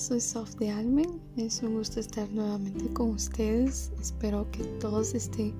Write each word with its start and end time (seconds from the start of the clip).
soy 0.00 0.20
Sof 0.20 0.54
de 0.54 0.70
Almen. 0.70 1.20
Es 1.36 1.62
un 1.62 1.74
gusto 1.74 2.00
estar 2.00 2.26
nuevamente 2.30 2.90
con 2.94 3.10
ustedes. 3.10 3.92
Espero 4.00 4.50
que 4.50 4.64
todos 4.80 5.12
estén 5.12 5.52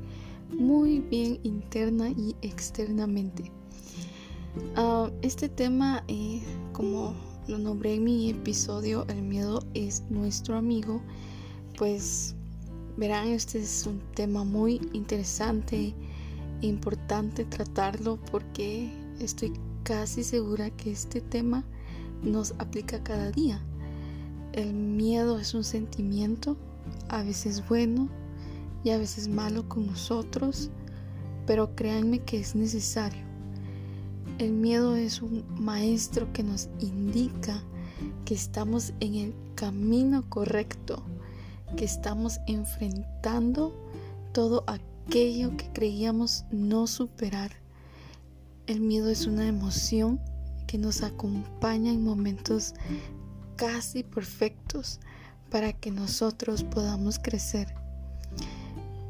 muy 0.59 1.01
bien 1.01 1.39
interna 1.43 2.09
y 2.09 2.35
externamente. 2.41 3.53
Ah, 4.77 5.11
este 5.21 5.51
tema, 5.51 6.03
eh, 6.09 6.41
como 6.73 7.12
lo 7.48 7.59
nombré 7.59 7.97
en 7.97 8.05
mi 8.05 8.30
episodio, 8.30 9.05
el 9.09 9.21
miedo 9.21 9.62
es 9.75 10.05
nuestro 10.09 10.57
amigo, 10.57 11.02
pues 11.77 12.34
verán, 12.97 13.29
este 13.29 13.59
es 13.59 13.87
un 13.87 14.01
tema 14.15 14.43
muy 14.43 14.80
interesante 14.95 15.95
e 16.62 16.66
importante 16.66 17.45
tratarlo 17.45 18.19
porque 18.30 18.91
estoy 19.20 19.52
casi 19.83 20.25
segura 20.25 20.70
que 20.70 20.93
este 20.93 21.20
tema 21.20 21.62
nos 22.23 22.55
aplica 22.59 23.02
cada 23.05 23.30
día. 23.33 23.62
El 24.53 24.75
miedo 24.75 25.39
es 25.39 25.55
un 25.55 25.63
sentimiento, 25.63 26.57
a 27.09 27.23
veces 27.23 27.69
bueno 27.69 28.09
y 28.83 28.91
a 28.91 28.99
veces 28.99 29.29
malo 29.29 29.69
con 29.69 29.87
nosotros, 29.87 30.71
pero 31.47 31.75
créanme 31.77 32.21
que 32.21 32.41
es 32.41 32.55
necesario. 32.55 33.23
El 34.39 34.53
miedo 34.53 34.97
es 34.97 35.23
un 35.23 35.45
maestro 35.59 36.33
que 36.33 36.43
nos 36.43 36.69
indica 36.81 37.63
que 38.25 38.35
estamos 38.35 38.93
en 39.01 39.15
el 39.15 39.35
camino 39.55 40.29
correcto, 40.29 41.03
que 41.77 41.85
estamos 41.85 42.41
enfrentando 42.47 43.73
todo 44.33 44.65
aquello 44.67 45.57
que 45.57 45.71
creíamos 45.73 46.45
no 46.51 46.87
superar. 46.87 47.53
El 48.67 48.81
miedo 48.81 49.11
es 49.11 49.27
una 49.27 49.47
emoción 49.47 50.20
que 50.67 50.79
nos 50.79 51.03
acompaña 51.03 51.92
en 51.92 52.03
momentos 52.03 52.75
casi 53.61 54.03
perfectos 54.03 55.00
para 55.50 55.75
que 55.75 55.91
nosotros 55.91 56.64
podamos 56.64 57.19
crecer. 57.19 57.75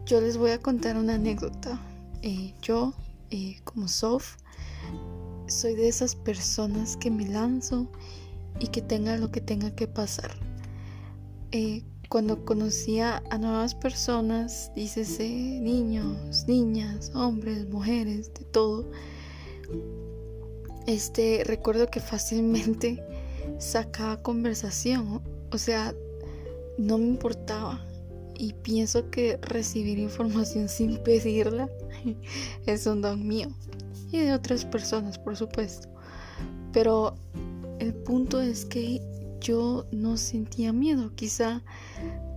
Yo 0.06 0.20
les 0.20 0.36
voy 0.36 0.50
a 0.50 0.58
contar 0.58 0.96
una 0.96 1.14
anécdota. 1.14 1.80
Eh, 2.22 2.52
yo, 2.60 2.92
eh, 3.30 3.60
como 3.62 3.86
Sof, 3.86 4.38
soy 5.46 5.76
de 5.76 5.86
esas 5.86 6.16
personas 6.16 6.96
que 6.96 7.12
me 7.12 7.28
lanzo 7.28 7.86
y 8.58 8.66
que 8.66 8.82
tenga 8.82 9.16
lo 9.18 9.30
que 9.30 9.40
tenga 9.40 9.70
que 9.76 9.86
pasar. 9.86 10.32
Eh, 11.52 11.84
cuando 12.08 12.44
conocía 12.44 13.22
a 13.30 13.38
nuevas 13.38 13.76
personas, 13.76 14.72
dícese 14.74 15.28
niños, 15.28 16.48
niñas, 16.48 17.12
hombres, 17.14 17.68
mujeres, 17.68 18.34
de 18.34 18.44
todo, 18.46 18.90
este, 20.88 21.44
recuerdo 21.44 21.86
que 21.86 22.00
fácilmente 22.00 23.00
sacaba 23.58 24.22
conversación, 24.22 25.22
o 25.52 25.58
sea, 25.58 25.94
no 26.78 26.98
me 26.98 27.06
importaba. 27.06 27.84
Y 28.38 28.54
pienso 28.54 29.10
que 29.10 29.38
recibir 29.42 29.98
información 29.98 30.68
sin 30.70 30.96
pedirla 30.98 31.68
es 32.66 32.86
un 32.86 33.02
don 33.02 33.26
mío 33.26 33.48
y 34.12 34.18
de 34.18 34.32
otras 34.32 34.64
personas, 34.64 35.18
por 35.18 35.36
supuesto. 35.36 35.88
Pero 36.72 37.14
el 37.78 37.94
punto 37.94 38.40
es 38.40 38.64
que 38.64 39.00
yo 39.40 39.86
no 39.90 40.16
sentía 40.16 40.72
miedo, 40.72 41.12
quizá 41.14 41.62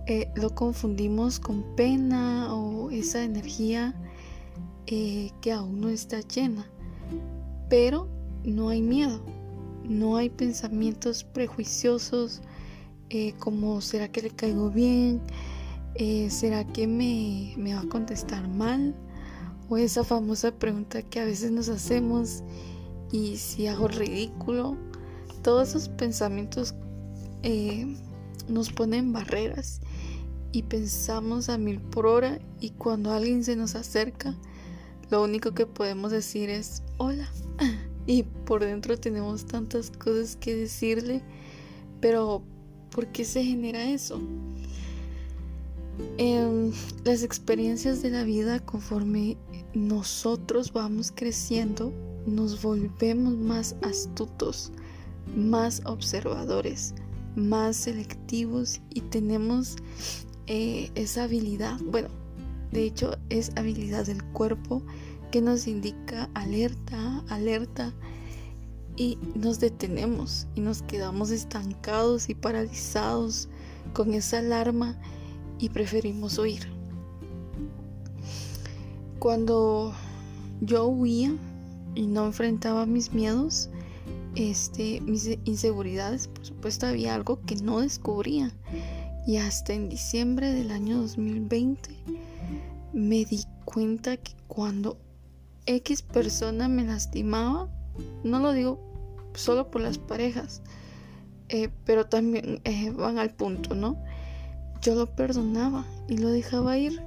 eh, 0.06 0.30
lo 0.34 0.54
confundimos 0.54 1.38
con 1.38 1.62
pena 1.76 2.54
o 2.54 2.90
esa 2.90 3.22
energía 3.22 3.94
eh, 4.86 5.30
que 5.40 5.52
aún 5.52 5.80
no 5.80 5.88
está 5.88 6.20
llena. 6.20 6.66
Pero 7.68 8.08
no 8.44 8.68
hay 8.68 8.82
miedo, 8.82 9.20
no 9.84 10.16
hay 10.16 10.30
pensamientos 10.30 11.24
prejuiciosos 11.24 12.42
eh, 13.10 13.34
como 13.38 13.80
¿será 13.80 14.08
que 14.08 14.22
le 14.22 14.30
caigo 14.30 14.70
bien? 14.70 15.20
Eh, 15.94 16.28
¿Será 16.30 16.64
que 16.64 16.86
me, 16.86 17.54
va 17.74 17.80
a 17.80 17.88
contestar 17.88 18.48
mal? 18.48 18.94
O 19.68 19.76
esa 19.76 20.04
famosa 20.04 20.52
pregunta 20.52 21.02
que 21.02 21.20
a 21.20 21.24
veces 21.24 21.50
nos 21.52 21.68
hacemos 21.68 22.42
y 23.12 23.36
si 23.36 23.66
hago 23.66 23.88
ridículo. 23.88 24.76
Todos 25.42 25.70
esos 25.70 25.88
pensamientos 25.90 26.74
eh, 27.42 27.96
nos 28.48 28.72
ponen 28.72 29.12
barreras 29.12 29.80
y 30.52 30.62
pensamos 30.62 31.48
a 31.48 31.58
mil 31.58 31.80
por 31.80 32.06
hora 32.06 32.38
y 32.60 32.70
cuando 32.70 33.12
alguien 33.12 33.44
se 33.44 33.54
nos 33.54 33.74
acerca, 33.74 34.34
lo 35.10 35.22
único 35.22 35.52
que 35.52 35.66
podemos 35.66 36.10
decir 36.10 36.48
es 36.48 36.82
hola. 36.96 37.28
y 38.06 38.22
por 38.22 38.64
dentro 38.64 38.98
tenemos 38.98 39.46
tantas 39.46 39.90
cosas 39.90 40.36
que 40.36 40.54
decirle, 40.54 41.22
pero 42.00 42.42
¿por 42.90 43.06
qué 43.08 43.24
se 43.24 43.42
genera 43.42 43.84
eso? 43.84 44.20
En 46.18 46.72
las 47.04 47.22
experiencias 47.22 48.02
de 48.02 48.10
la 48.10 48.24
vida, 48.24 48.60
conforme 48.60 49.36
nosotros 49.74 50.72
vamos 50.72 51.12
creciendo, 51.14 51.92
nos 52.26 52.62
volvemos 52.62 53.34
más 53.34 53.76
astutos, 53.82 54.72
más 55.36 55.82
observadores, 55.84 56.94
más 57.36 57.76
selectivos 57.76 58.80
y 58.90 59.00
tenemos 59.02 59.76
eh, 60.46 60.90
esa 60.94 61.24
habilidad, 61.24 61.80
bueno, 61.84 62.08
de 62.72 62.84
hecho 62.84 63.16
es 63.30 63.50
habilidad 63.56 64.06
del 64.06 64.22
cuerpo 64.24 64.82
que 65.30 65.40
nos 65.40 65.66
indica 65.66 66.28
alerta, 66.34 67.22
alerta 67.28 67.92
y 68.96 69.18
nos 69.34 69.60
detenemos 69.60 70.46
y 70.54 70.60
nos 70.60 70.82
quedamos 70.82 71.30
estancados 71.30 72.28
y 72.28 72.34
paralizados 72.34 73.48
con 73.92 74.14
esa 74.14 74.38
alarma 74.38 74.96
y 75.58 75.68
preferimos 75.68 76.38
huir. 76.38 76.68
Cuando 79.18 79.94
yo 80.60 80.86
huía 80.86 81.34
y 81.94 82.06
no 82.06 82.26
enfrentaba 82.26 82.86
mis 82.86 83.12
miedos, 83.12 83.70
este, 84.34 85.00
mis 85.00 85.28
inseguridades, 85.44 86.28
por 86.28 86.44
supuesto 86.44 86.86
había 86.86 87.14
algo 87.14 87.40
que 87.46 87.56
no 87.56 87.80
descubría. 87.80 88.52
Y 89.26 89.38
hasta 89.38 89.72
en 89.72 89.88
diciembre 89.88 90.52
del 90.52 90.70
año 90.70 91.00
2020 91.00 91.90
me 92.92 93.24
di 93.24 93.44
cuenta 93.64 94.16
que 94.18 94.32
cuando 94.48 94.98
X 95.66 96.02
persona 96.02 96.68
me 96.68 96.84
lastimaba, 96.84 97.68
no 98.22 98.38
lo 98.38 98.52
digo 98.52 98.78
solo 99.34 99.70
por 99.70 99.80
las 99.80 99.98
parejas, 99.98 100.62
eh, 101.48 101.70
pero 101.84 102.06
también 102.06 102.60
eh, 102.64 102.90
van 102.90 103.18
al 103.18 103.34
punto, 103.34 103.74
¿no? 103.74 104.02
Yo 104.82 104.94
lo 104.94 105.06
perdonaba 105.14 105.86
y 106.08 106.18
lo 106.18 106.28
dejaba 106.28 106.76
ir, 106.76 107.00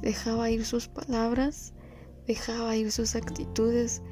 dejaba 0.00 0.50
ir 0.50 0.64
sus 0.64 0.88
palabras, 0.88 1.74
dejaba 2.26 2.76
ir 2.76 2.90
sus 2.90 3.14
actitudes, 3.14 4.02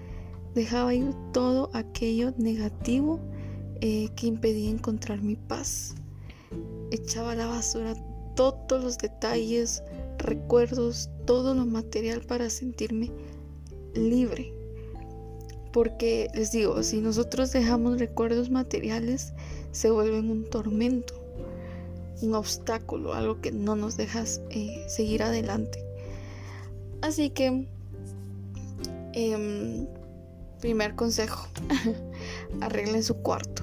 dejaba 0.54 0.94
ir 0.94 1.14
todo 1.32 1.70
aquello 1.72 2.34
negativo 2.36 3.20
eh, 3.80 4.10
que 4.16 4.26
impedía 4.26 4.70
encontrar 4.70 5.22
mi 5.22 5.36
paz. 5.36 5.94
Echaba 6.90 7.32
a 7.32 7.36
la 7.36 7.46
basura 7.46 7.94
todos 8.34 8.82
los 8.82 8.98
detalles, 8.98 9.82
recuerdos, 10.18 11.08
todo 11.26 11.54
lo 11.54 11.64
material 11.64 12.20
para 12.22 12.50
sentirme 12.50 13.10
libre. 13.94 14.52
Porque 15.72 16.28
les 16.34 16.50
digo, 16.50 16.82
si 16.82 17.00
nosotros 17.00 17.52
dejamos 17.52 17.98
recuerdos 17.98 18.50
materiales, 18.50 19.32
se 19.70 19.90
vuelven 19.90 20.30
un 20.30 20.44
tormento, 20.44 21.14
un 22.22 22.34
obstáculo, 22.34 23.14
algo 23.14 23.40
que 23.40 23.52
no 23.52 23.76
nos 23.76 23.96
deja 23.96 24.24
eh, 24.50 24.84
seguir 24.88 25.22
adelante. 25.22 25.84
Así 27.02 27.30
que, 27.30 27.68
em, 29.12 29.86
primer 30.60 30.96
consejo, 30.96 31.46
arreglen 32.60 33.04
su 33.04 33.16
cuarto. 33.16 33.62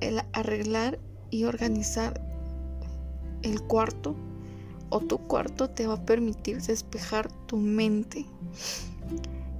El 0.00 0.20
arreglar 0.32 0.98
y 1.30 1.44
organizar 1.44 2.20
el 3.42 3.62
cuarto 3.62 4.14
o 4.90 5.00
tu 5.00 5.18
cuarto 5.18 5.68
te 5.68 5.86
va 5.86 5.94
a 5.94 6.04
permitir 6.04 6.62
despejar 6.62 7.30
tu 7.46 7.56
mente 7.56 8.26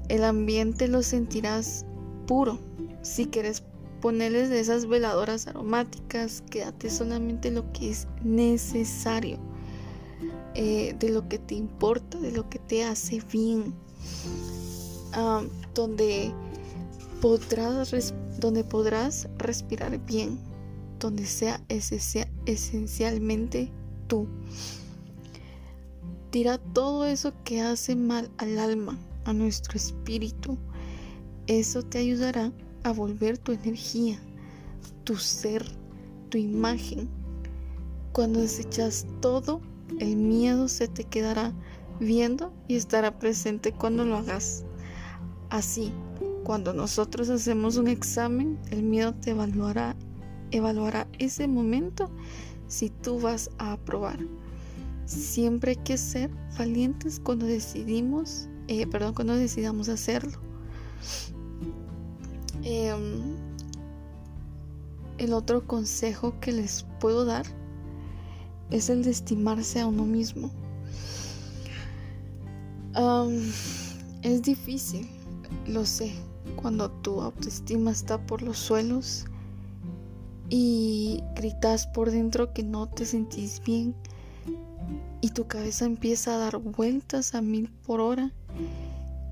el 0.08 0.24
ambiente 0.24 0.88
lo 0.88 1.02
sentirás 1.02 1.84
puro. 2.26 2.58
Si 3.02 3.26
quieres 3.26 3.62
ponerles 4.00 4.48
de 4.48 4.60
esas 4.60 4.86
veladoras 4.86 5.46
aromáticas, 5.46 6.42
quédate 6.50 6.90
solamente 6.90 7.50
lo 7.50 7.70
que 7.72 7.90
es 7.90 8.06
necesario, 8.22 9.38
eh, 10.54 10.94
de 10.98 11.10
lo 11.10 11.28
que 11.28 11.38
te 11.38 11.54
importa, 11.54 12.18
de 12.18 12.32
lo 12.32 12.48
que 12.48 12.58
te 12.58 12.84
hace 12.84 13.22
bien, 13.32 13.74
donde, 15.74 16.32
podrás 17.20 18.14
donde 18.38 18.64
podrás 18.64 19.28
respirar 19.38 19.98
bien, 20.06 20.38
donde 21.00 21.26
sea 21.26 21.60
esencialmente 21.68 23.70
tú. 24.06 24.28
Tira 26.30 26.58
todo 26.58 27.06
eso 27.06 27.32
que 27.42 27.62
hace 27.62 27.96
mal 27.96 28.30
al 28.36 28.58
alma, 28.58 28.98
a 29.24 29.32
nuestro 29.32 29.76
espíritu. 29.76 30.58
Eso 31.46 31.82
te 31.82 31.98
ayudará 31.98 32.52
a 32.84 32.92
volver 32.92 33.38
tu 33.38 33.52
energía, 33.52 34.18
tu 35.04 35.16
ser, 35.16 35.64
autoimagen. 36.28 37.08
Cuando 38.12 38.40
desechas 38.40 39.06
todo, 39.20 39.62
el 39.98 40.16
miedo 40.16 40.68
se 40.68 40.88
te 40.88 41.04
quedará 41.04 41.54
viendo 42.00 42.52
y 42.68 42.76
estará 42.76 43.18
presente 43.18 43.72
cuando 43.72 44.04
lo 44.04 44.16
hagas. 44.16 44.64
Así, 45.48 45.92
cuando 46.44 46.74
nosotros 46.74 47.30
hacemos 47.30 47.76
un 47.76 47.88
examen, 47.88 48.58
el 48.70 48.82
miedo 48.82 49.14
te 49.14 49.30
evaluará, 49.30 49.96
evaluará 50.50 51.08
ese 51.18 51.48
momento 51.48 52.10
si 52.66 52.90
tú 52.90 53.18
vas 53.18 53.50
a 53.58 53.72
aprobar. 53.72 54.18
Siempre 55.06 55.70
hay 55.70 55.76
que 55.76 55.96
ser 55.96 56.30
valientes 56.58 57.20
cuando 57.20 57.46
decidimos, 57.46 58.48
eh, 58.68 58.86
perdón, 58.86 59.14
cuando 59.14 59.34
decidamos 59.34 59.88
hacerlo. 59.88 60.38
Em, 62.62 63.36
el 65.16 65.32
otro 65.32 65.66
consejo 65.66 66.38
que 66.40 66.52
les 66.52 66.84
puedo 67.00 67.24
dar 67.24 67.46
es 68.70 68.90
el 68.90 69.02
de 69.02 69.10
estimarse 69.10 69.80
a 69.80 69.86
uno 69.86 70.04
mismo. 70.04 70.50
es 74.22 74.42
difícil, 74.42 75.08
lo 75.66 75.86
sé, 75.86 76.12
cuando 76.56 76.90
tu 76.90 77.20
autoestima 77.20 77.92
está 77.92 78.26
por 78.26 78.42
los 78.42 78.58
suelos 78.58 79.24
y 80.50 81.22
gritas 81.36 81.86
por 81.86 82.10
dentro 82.10 82.52
que 82.52 82.64
no 82.64 82.88
te 82.88 83.06
sentís 83.06 83.62
bien 83.64 83.94
y 85.20 85.30
tu 85.30 85.46
cabeza 85.46 85.84
empieza 85.84 86.34
a 86.34 86.38
dar 86.38 86.58
vueltas 86.58 87.34
a 87.34 87.42
mil 87.42 87.70
por 87.86 88.00
hora 88.00 88.32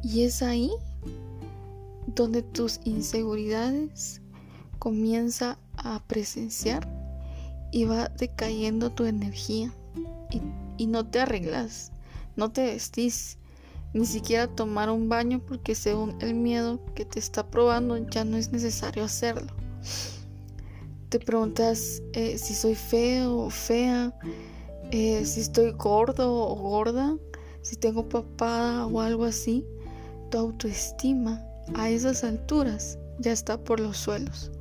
y 0.03 0.23
es 0.23 0.43
ahí 0.43 0.71
donde 2.15 2.43
tus 2.43 2.81
inseguridades 2.85 4.21
comienza 4.79 5.59
a 5.77 6.03
presenciar 6.07 6.89
y 7.73 7.85
va 7.85 8.09
decayendo 8.09 8.91
tu 8.91 9.05
energía 9.05 9.73
y, 10.79 10.87
no 10.87 11.07
te 11.07 11.21
arreglas, 11.21 11.93
no 12.37 12.53
te 12.53 12.67
vestís, 12.67 13.39
ni 13.95 14.05
siquiera 14.05 14.47
tomar 14.47 14.91
un 14.91 15.09
baño 15.09 15.41
porque 15.47 15.75
según 15.75 16.17
el 16.21 16.35
miedo 16.35 16.81
que 16.95 17.05
te 17.05 17.19
está 17.19 17.51
probando 17.51 17.97
ya 17.97 18.25
no 18.25 18.37
es 18.37 18.53
necesario 18.53 19.05
hacerlo. 19.05 19.53
Te 21.09 21.19
preguntas 21.19 22.03
eh, 22.13 22.37
si 22.37 22.55
soy 22.55 22.75
feo 22.75 23.37
o 23.39 23.51
fea, 23.51 24.13
eh, 24.91 25.25
si 25.25 25.41
estoy 25.41 25.73
gordo 25.73 26.33
o 26.33 26.55
gorda, 26.57 27.17
si 27.67 27.75
tengo 27.75 28.09
papada 28.09 28.87
o 28.87 29.01
algo 29.01 29.25
así. 29.25 29.67
Tu 30.31 30.39
autoestima 30.39 31.45
a 31.75 31.91
esas 31.91 32.23
alturas 32.23 32.97
ya 33.19 33.33
está 33.33 33.59
por 33.59 33.81
los 33.81 33.97
suelos. 33.97 34.53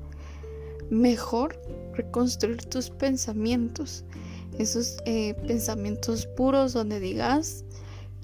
Mejor 0.90 1.60
reconstruir 1.94 2.66
tus 2.66 2.90
pensamientos, 2.90 4.06
esos 4.58 4.98
eh, 5.06 5.36
pensamientos 5.46 6.26
puros 6.26 6.74
donde 6.74 7.00
digas, 7.00 7.64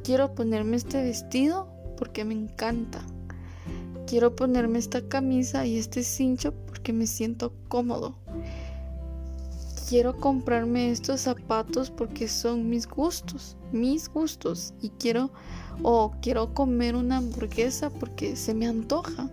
quiero 0.04 0.33
ponerme 0.33 0.78
este 0.78 1.04
vestido 1.04 1.68
porque 1.95 2.25
me 2.25 2.34
encanta. 2.34 3.06
Quiero 4.07 4.36
ponerme 4.36 4.80
esta 4.80 5.07
camisa 5.07 5.63
y 5.68 5.77
este 5.77 6.01
cincho 6.01 6.56
porque 6.66 6.92
me 6.92 7.06
siento 7.06 7.54
cómodo. 7.68 8.16
Quiero 9.92 10.16
comprarme 10.16 10.90
estos 10.90 11.20
zapatos 11.20 11.92
porque 11.92 12.30
son 12.30 12.70
mis 12.70 12.88
gustos, 12.88 13.58
mis 13.74 14.08
gustos. 14.08 14.74
Y 14.82 14.88
quiero, 14.92 15.32
o 15.84 16.14
quiero 16.22 16.54
comer 16.54 16.96
una 16.96 17.18
hamburguesa 17.18 17.90
porque 17.90 18.38
se 18.38 18.54
me 18.54 18.68
antoja. 18.68 19.30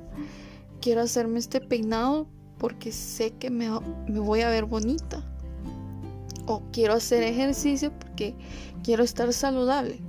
Quiero 0.81 1.03
hacerme 1.03 1.39
este 1.39 1.61
peinado 1.61 2.27
porque 2.59 2.91
sé 2.91 3.31
que 3.39 3.51
me, 3.51 3.71
me 4.09 4.19
voy 4.19 4.41
a 4.41 4.51
ver 4.51 4.65
bonita. 4.65 5.23
O 6.47 6.65
quiero 6.73 6.95
hacer 6.95 7.23
ejercicio 7.23 7.93
porque 7.97 8.35
quiero 8.83 9.05
estar 9.05 9.33
saludable. 9.33 10.01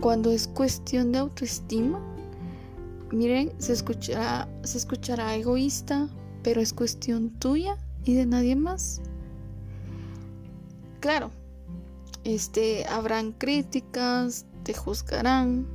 Cuando 0.00 0.30
es 0.30 0.48
cuestión 0.48 1.12
de 1.12 1.18
autoestima, 1.18 2.00
miren, 3.12 3.52
se 3.58 3.74
escuchará, 3.74 4.48
se 4.62 4.78
escuchará 4.78 5.36
egoísta, 5.36 6.08
pero 6.42 6.62
es 6.62 6.72
cuestión 6.72 7.28
tuya 7.38 7.76
y 8.06 8.14
de 8.14 8.24
nadie 8.24 8.56
más. 8.56 9.02
Claro, 11.00 11.30
este, 12.24 12.84
habrán 12.86 13.32
críticas, 13.32 14.46
te 14.64 14.74
juzgarán, 14.74 15.66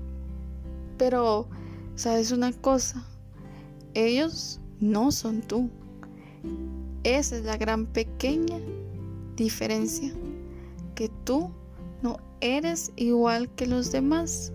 pero 0.98 1.48
sabes 1.96 2.31
una 2.31 2.52
cosa, 2.52 3.06
ellos 3.94 4.60
no 4.80 5.12
son 5.12 5.42
tú. 5.42 5.70
Esa 7.04 7.38
es 7.38 7.46
la 7.46 7.58
gran 7.58 7.86
pequeña 7.86 8.60
diferencia, 9.36 10.14
que 10.96 11.10
tú 11.24 11.52
no 12.02 12.18
eres 12.42 12.92
igual 12.98 13.50
que 13.56 13.66
los 13.66 13.92
demás. 13.92 14.52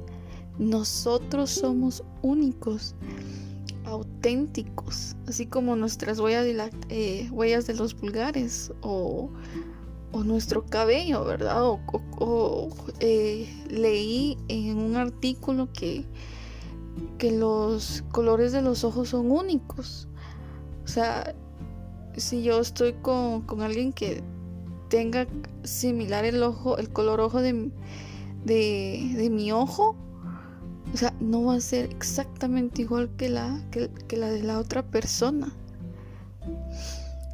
Nosotros 0.58 1.50
somos 1.50 2.02
únicos, 2.22 2.94
auténticos, 3.84 5.16
así 5.26 5.46
como 5.46 5.76
nuestras 5.76 6.20
huellas 6.20 6.44
de, 6.44 6.70
eh, 6.90 7.28
huellas 7.30 7.66
de 7.66 7.74
los 7.74 7.98
vulgares 7.98 8.72
o, 8.82 9.30
nuestro 10.12 10.64
cabello, 10.64 11.24
¿verdad? 11.24 11.62
O, 11.62 12.70
eh, 13.00 13.48
leí 13.70 14.36
en 14.48 14.78
un 14.78 14.96
artículo 14.96 15.68
que, 15.72 16.04
que 17.18 17.30
los 17.32 18.04
colores 18.10 18.52
de 18.52 18.62
los 18.62 18.84
ojos 18.84 19.10
son 19.10 19.30
únicos. 19.30 20.08
O 20.84 20.88
sea, 20.88 21.34
si 22.16 22.42
yo 22.42 22.60
estoy 22.60 22.94
con, 22.94 23.44
alguien 23.60 23.92
que 23.92 24.22
tenga 24.88 25.26
similar 25.62 26.24
el 26.24 26.42
ojo, 26.42 26.78
el 26.78 26.90
color 26.90 27.20
ojo 27.20 27.40
de, 27.40 27.70
de, 28.44 29.28
mi 29.30 29.52
ojo, 29.52 29.96
o 30.92 30.96
sea, 30.96 31.12
no 31.20 31.44
va 31.44 31.54
a 31.54 31.60
ser 31.60 31.90
exactamente 31.90 32.82
igual 32.82 33.10
que 33.16 33.28
la, 33.28 33.62
que 33.70 34.16
la 34.16 34.30
de 34.30 34.42
la 34.42 34.58
otra 34.58 34.82
persona. 34.82 35.52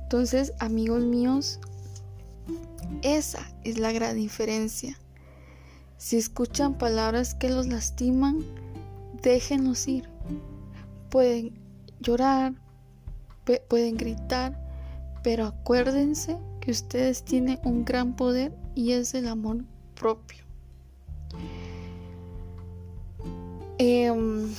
Entonces, 0.02 0.52
amigos 0.58 1.04
míos, 1.04 1.60
esa 3.02 3.46
es 3.64 3.78
la 3.78 3.92
gran 3.92 4.16
diferencia. 4.16 4.98
Si 5.96 6.16
escuchan 6.16 6.76
palabras 6.76 7.34
que 7.34 7.48
los 7.48 7.66
lastiman, 7.66 8.44
déjenlos 9.22 9.88
ir. 9.88 10.08
Pueden 11.10 11.52
llorar, 12.00 12.54
pueden 13.68 13.96
gritar, 13.96 14.60
pero 15.22 15.46
acuérdense 15.46 16.38
que 16.60 16.70
ustedes 16.70 17.24
tienen 17.24 17.58
un 17.64 17.84
gran 17.84 18.16
poder 18.16 18.54
y 18.74 18.92
es 18.92 19.14
el 19.14 19.28
amor 19.28 19.64
propio. 19.94 20.44
Em, 23.78 24.52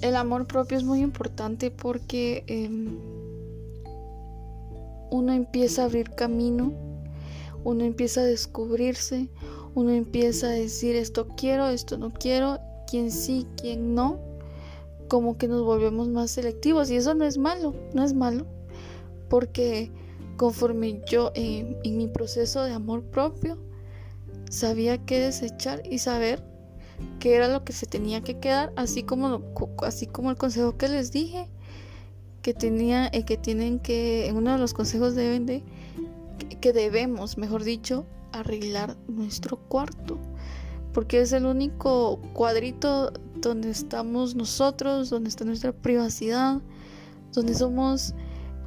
el 0.00 0.16
amor 0.16 0.46
propio 0.46 0.78
es 0.78 0.84
muy 0.84 1.00
importante 1.00 1.70
porque 1.70 2.44
em, 2.46 2.98
uno 5.14 5.32
empieza 5.32 5.82
a 5.82 5.84
abrir 5.84 6.10
camino, 6.10 6.72
uno 7.62 7.84
empieza 7.84 8.22
a 8.22 8.24
descubrirse, 8.24 9.30
uno 9.76 9.90
empieza 9.90 10.48
a 10.48 10.50
decir 10.50 10.96
esto 10.96 11.28
quiero, 11.36 11.68
esto 11.68 11.96
no 11.98 12.10
quiero, 12.10 12.58
quién 12.90 13.12
sí, 13.12 13.46
quién 13.56 13.94
no 13.94 14.18
como 15.06 15.38
que 15.38 15.46
nos 15.46 15.62
volvemos 15.62 16.08
más 16.08 16.32
selectivos. 16.32 16.90
Y 16.90 16.96
eso 16.96 17.14
no 17.14 17.24
es 17.24 17.38
malo, 17.38 17.76
no 17.94 18.02
es 18.02 18.12
malo, 18.12 18.44
porque 19.28 19.92
conforme 20.36 21.00
yo 21.06 21.30
en, 21.36 21.78
mi 21.96 22.08
proceso 22.08 22.64
de 22.64 22.72
amor 22.72 23.04
propio 23.04 23.56
sabía 24.50 24.98
qué 24.98 25.20
desechar 25.20 25.80
y 25.88 25.98
saber 25.98 26.42
qué 27.20 27.36
era 27.36 27.46
lo 27.46 27.62
que 27.62 27.72
se 27.72 27.86
tenía 27.86 28.20
que 28.22 28.40
quedar, 28.40 28.72
así 28.74 29.04
como, 29.04 29.42
así 29.84 30.08
como 30.08 30.30
el 30.30 30.36
consejo 30.36 30.76
que 30.76 30.88
les 30.88 31.12
dije, 31.12 31.48
que 32.44 32.52
tenía, 32.52 33.08
eh, 33.10 33.24
que 33.24 33.38
tienen 33.38 33.78
que, 33.78 34.30
uno 34.36 34.52
de 34.52 34.58
los 34.58 34.74
consejos 34.74 35.14
deben 35.14 35.46
de, 35.46 35.64
que 36.60 36.74
debemos, 36.74 37.38
mejor 37.38 37.64
dicho, 37.64 38.04
arreglar 38.32 38.98
nuestro 39.08 39.56
cuarto, 39.56 40.18
porque 40.92 41.22
es 41.22 41.32
el 41.32 41.46
único 41.46 42.20
cuadrito 42.34 43.14
donde 43.36 43.70
estamos 43.70 44.34
nosotros, 44.34 45.08
donde 45.08 45.30
está 45.30 45.46
nuestra 45.46 45.72
privacidad, 45.72 46.60
donde 47.32 47.54
somos 47.54 48.14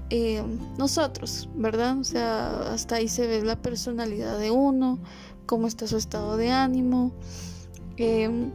eh, 0.10 0.42
nosotros, 0.80 1.48
¿verdad? 1.54 2.00
O 2.00 2.04
sea, 2.04 2.74
hasta 2.74 2.96
ahí 2.96 3.08
se 3.08 3.28
ve 3.28 3.44
la 3.44 3.62
personalidad 3.62 4.40
de 4.40 4.50
uno, 4.50 4.98
cómo 5.46 5.68
está 5.68 5.86
su 5.86 5.98
estado 5.98 6.36
de 6.36 6.50
ánimo. 6.50 7.12
Em, 7.98 8.52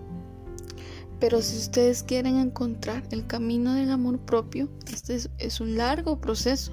pero 1.22 1.40
si 1.40 1.56
ustedes 1.56 2.02
quieren 2.02 2.36
encontrar 2.36 3.04
el 3.12 3.24
camino 3.28 3.74
del 3.74 3.92
amor 3.92 4.18
propio, 4.18 4.68
este 4.92 5.20
es, 5.38 5.60
un 5.60 5.76
largo 5.76 6.20
proceso, 6.20 6.72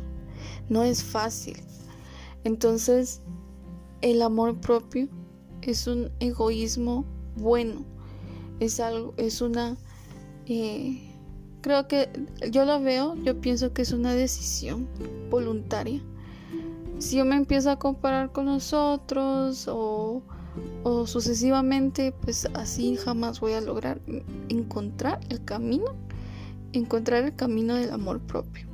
no 0.69 0.83
es 0.83 1.03
fácil. 1.03 1.55
Entonces, 2.43 3.21
el 4.01 4.23
amor 4.23 4.59
propio 4.59 5.07
es 5.61 5.85
un 5.85 6.09
egoísmo 6.19 7.05
bueno 7.35 7.85
es 8.59 8.79
algo, 8.79 9.13
es 9.17 9.39
una 9.41 9.77
eh, 10.47 11.13
creo 11.61 11.87
que 11.87 12.09
yo 12.49 12.65
lo 12.65 12.81
veo, 12.81 13.13
yo 13.17 13.39
pienso 13.39 13.71
que 13.71 13.83
es 13.83 13.91
una 13.91 14.15
decisión 14.15 14.87
voluntaria. 15.29 16.01
Si 16.97 17.17
yo 17.17 17.23
me 17.23 17.35
empiezo 17.35 17.69
a 17.69 17.77
comparar 17.77 18.31
con 18.31 18.47
los 18.47 18.73
otros 18.73 19.67
o, 19.67 20.23
o 20.83 21.05
sucesivamente, 21.07 22.13
pues 22.21 22.47
así 22.53 22.95
jamás 22.95 23.39
voy 23.39 23.53
a 23.53 23.61
lograr 23.61 24.01
encontrar 24.49 25.19
el 25.29 25.43
camino, 25.43 25.95
encontrar 26.73 27.23
el 27.25 27.35
camino 27.35 27.75
del 27.75 27.91
amor 27.91 28.19
propio. 28.19 28.67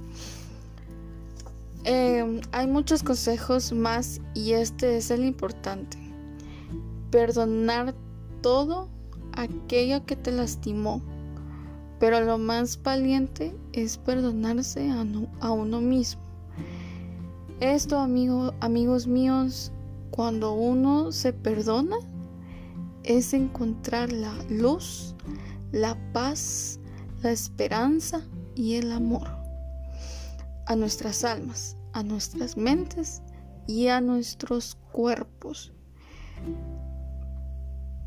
Em, 1.84 2.42
hay 2.52 2.66
muchos 2.66 3.04
consejos 3.04 3.72
más 3.72 4.20
y 4.34 4.54
este 4.54 4.98
es 4.98 5.12
el 5.12 5.24
importante. 5.24 5.98
Perdonar 7.12 7.94
todo 8.42 8.90
aquello 9.34 10.06
que 10.06 10.16
te 10.16 10.32
lastimó. 10.32 11.02
Pero 12.00 12.22
lo 12.22 12.38
más 12.38 12.82
valiente 12.82 13.56
es 13.72 13.98
perdonarse 13.98 14.90
a, 15.40 15.52
uno 15.52 15.80
mismo. 15.80 16.22
Esto, 17.60 18.00
amigos 18.00 19.08
míos, 19.08 19.72
cuando 20.16 20.54
uno 20.54 21.12
se 21.12 21.34
perdona, 21.34 21.98
es 23.04 23.34
encontrar 23.34 24.14
la 24.14 24.34
luz, 24.50 25.14
la 25.74 25.98
paz, 26.14 26.80
la 27.22 27.32
esperanza 27.32 28.22
y 28.56 28.76
el 28.76 28.94
amor 28.94 29.28
a 30.68 30.76
nuestras 30.78 31.26
almas, 31.26 31.76
a 31.92 32.02
nuestras 32.02 32.56
mentes 32.56 33.22
y 33.68 33.90
a 33.90 34.00
nuestros 34.00 34.78
cuerpos. 34.94 35.74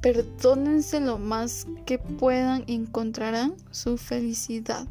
Perdónense 0.01 1.01
lo 1.01 1.19
más 1.19 1.67
que 1.85 1.99
puedan 1.99 2.65
y 2.67 2.75
encontrarán 2.75 3.55
su 3.71 3.99
felicidad. 3.99 4.87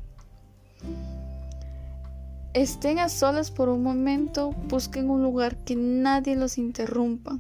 Estén 2.57 2.97
a 2.97 3.07
solas 3.07 3.51
por 3.51 3.69
un 3.69 3.83
momento, 3.83 4.49
busquen 4.67 5.11
un 5.11 5.21
lugar 5.21 5.63
que 5.63 5.75
nadie 5.75 6.35
los 6.35 6.57
interrumpa. 6.57 7.39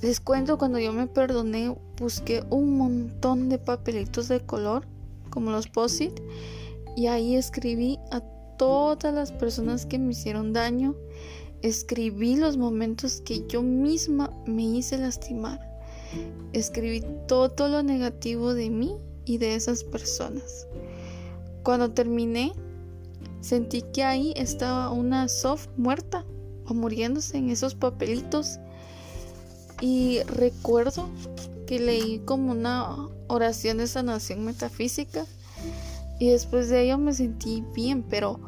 Les 0.00 0.18
cuento 0.18 0.56
cuando 0.56 0.78
yo 0.78 0.90
me 0.94 1.06
perdoné, 1.06 1.76
busqué 1.98 2.42
un 2.48 2.78
montón 2.78 3.50
de 3.50 3.58
papelitos 3.58 4.28
de 4.28 4.40
color, 4.40 4.86
como 5.28 5.50
los 5.50 5.68
POSIT, 5.68 6.22
y 6.96 7.08
ahí 7.08 7.36
escribí 7.36 7.98
a 8.12 8.22
todas 8.56 9.12
las 9.12 9.30
personas 9.30 9.84
que 9.84 9.98
me 9.98 10.12
hicieron 10.12 10.54
daño. 10.54 10.94
Escribí 11.60 12.36
los 12.36 12.56
momentos 12.56 13.20
que 13.20 13.46
yo 13.46 13.60
misma 13.60 14.30
me 14.46 14.62
hice 14.62 14.96
lastimar. 14.96 15.60
Escribí 16.54 17.04
todo 17.28 17.68
lo 17.68 17.82
negativo 17.82 18.54
de 18.54 18.70
mí 18.70 18.96
y 19.26 19.36
de 19.36 19.54
esas 19.54 19.84
personas. 19.84 20.66
Cuando 21.62 21.90
terminé, 21.90 22.54
sentí 23.40 23.82
que 23.92 24.04
ahí 24.04 24.32
estaba 24.36 24.90
una 24.90 25.28
soft 25.28 25.68
muerta 25.76 26.24
o 26.66 26.74
muriéndose 26.74 27.38
en 27.38 27.50
esos 27.50 27.74
papelitos. 27.74 28.58
Y 29.80 30.20
recuerdo 30.24 31.08
que 31.66 31.78
leí 31.78 32.18
como 32.20 32.52
una 32.52 33.08
oración 33.28 33.78
de 33.78 33.86
sanación 33.86 34.44
metafísica 34.44 35.24
y 36.18 36.28
después 36.28 36.68
de 36.68 36.82
ello 36.82 36.98
me 36.98 37.14
sentí 37.14 37.64
bien, 37.74 38.02
pero 38.02 38.38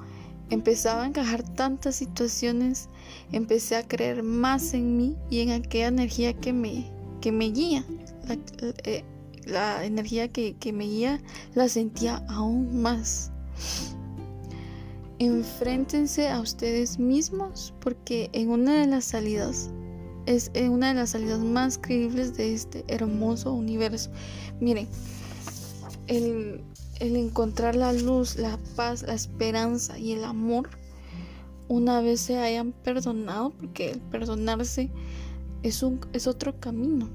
empezaba 0.50 1.04
a 1.04 1.06
encajar 1.06 1.42
tantas 1.42 1.96
situaciones, 1.96 2.88
empecé 3.32 3.76
a 3.76 3.88
creer 3.88 4.22
más 4.22 4.75
en 4.75 4.96
mí 4.99 5.16
y 5.30 5.40
en 5.40 5.50
aquella 5.50 5.88
energía 5.88 6.34
que 6.34 6.52
me, 6.52 6.90
que 7.20 7.32
me 7.32 7.46
guía. 7.46 7.84
La, 8.26 8.37
eh, 8.84 9.87
energía 9.87 10.28
que, 10.28 10.54
que 10.56 10.72
me 10.72 10.84
guía 10.84 11.20
la 11.54 11.68
sentía 11.68 12.25
aún 12.28 12.82
más. 12.82 13.30
Enfréntense 15.23 16.29
a 16.29 16.41
ustedes 16.41 16.99
mismos 16.99 17.73
porque 17.79 18.29
en 18.33 18.50
una 18.50 18.81
de 18.81 18.88
las 18.88 19.05
salidas 19.05 19.71
es 20.26 20.50
una 20.69 20.88
de 20.88 20.95
las 20.95 21.11
salidas 21.11 21.38
más 21.38 21.79
creíbles 21.79 22.37
de 22.37 22.52
este 22.52 22.85
hermoso 22.88 23.52
universo. 23.52 24.11
Miren, 24.59 24.88
el, 26.09 26.64
el 26.99 27.14
encontrar 27.14 27.76
la 27.76 27.93
luz, 27.93 28.35
la 28.35 28.59
paz, 28.75 29.05
la 29.05 29.14
esperanza 29.14 29.97
y 29.97 30.11
el 30.11 30.25
amor 30.25 30.71
una 31.69 32.00
vez 32.00 32.21
se 32.21 32.38
hayan 32.38 32.73
perdonado, 32.73 33.50
porque 33.50 33.93
el 33.93 34.00
perdonarse 34.00 34.91
es, 35.62 35.85
un, 35.85 36.00
es 36.12 36.26
otro 36.26 36.59
camino, 36.59 37.09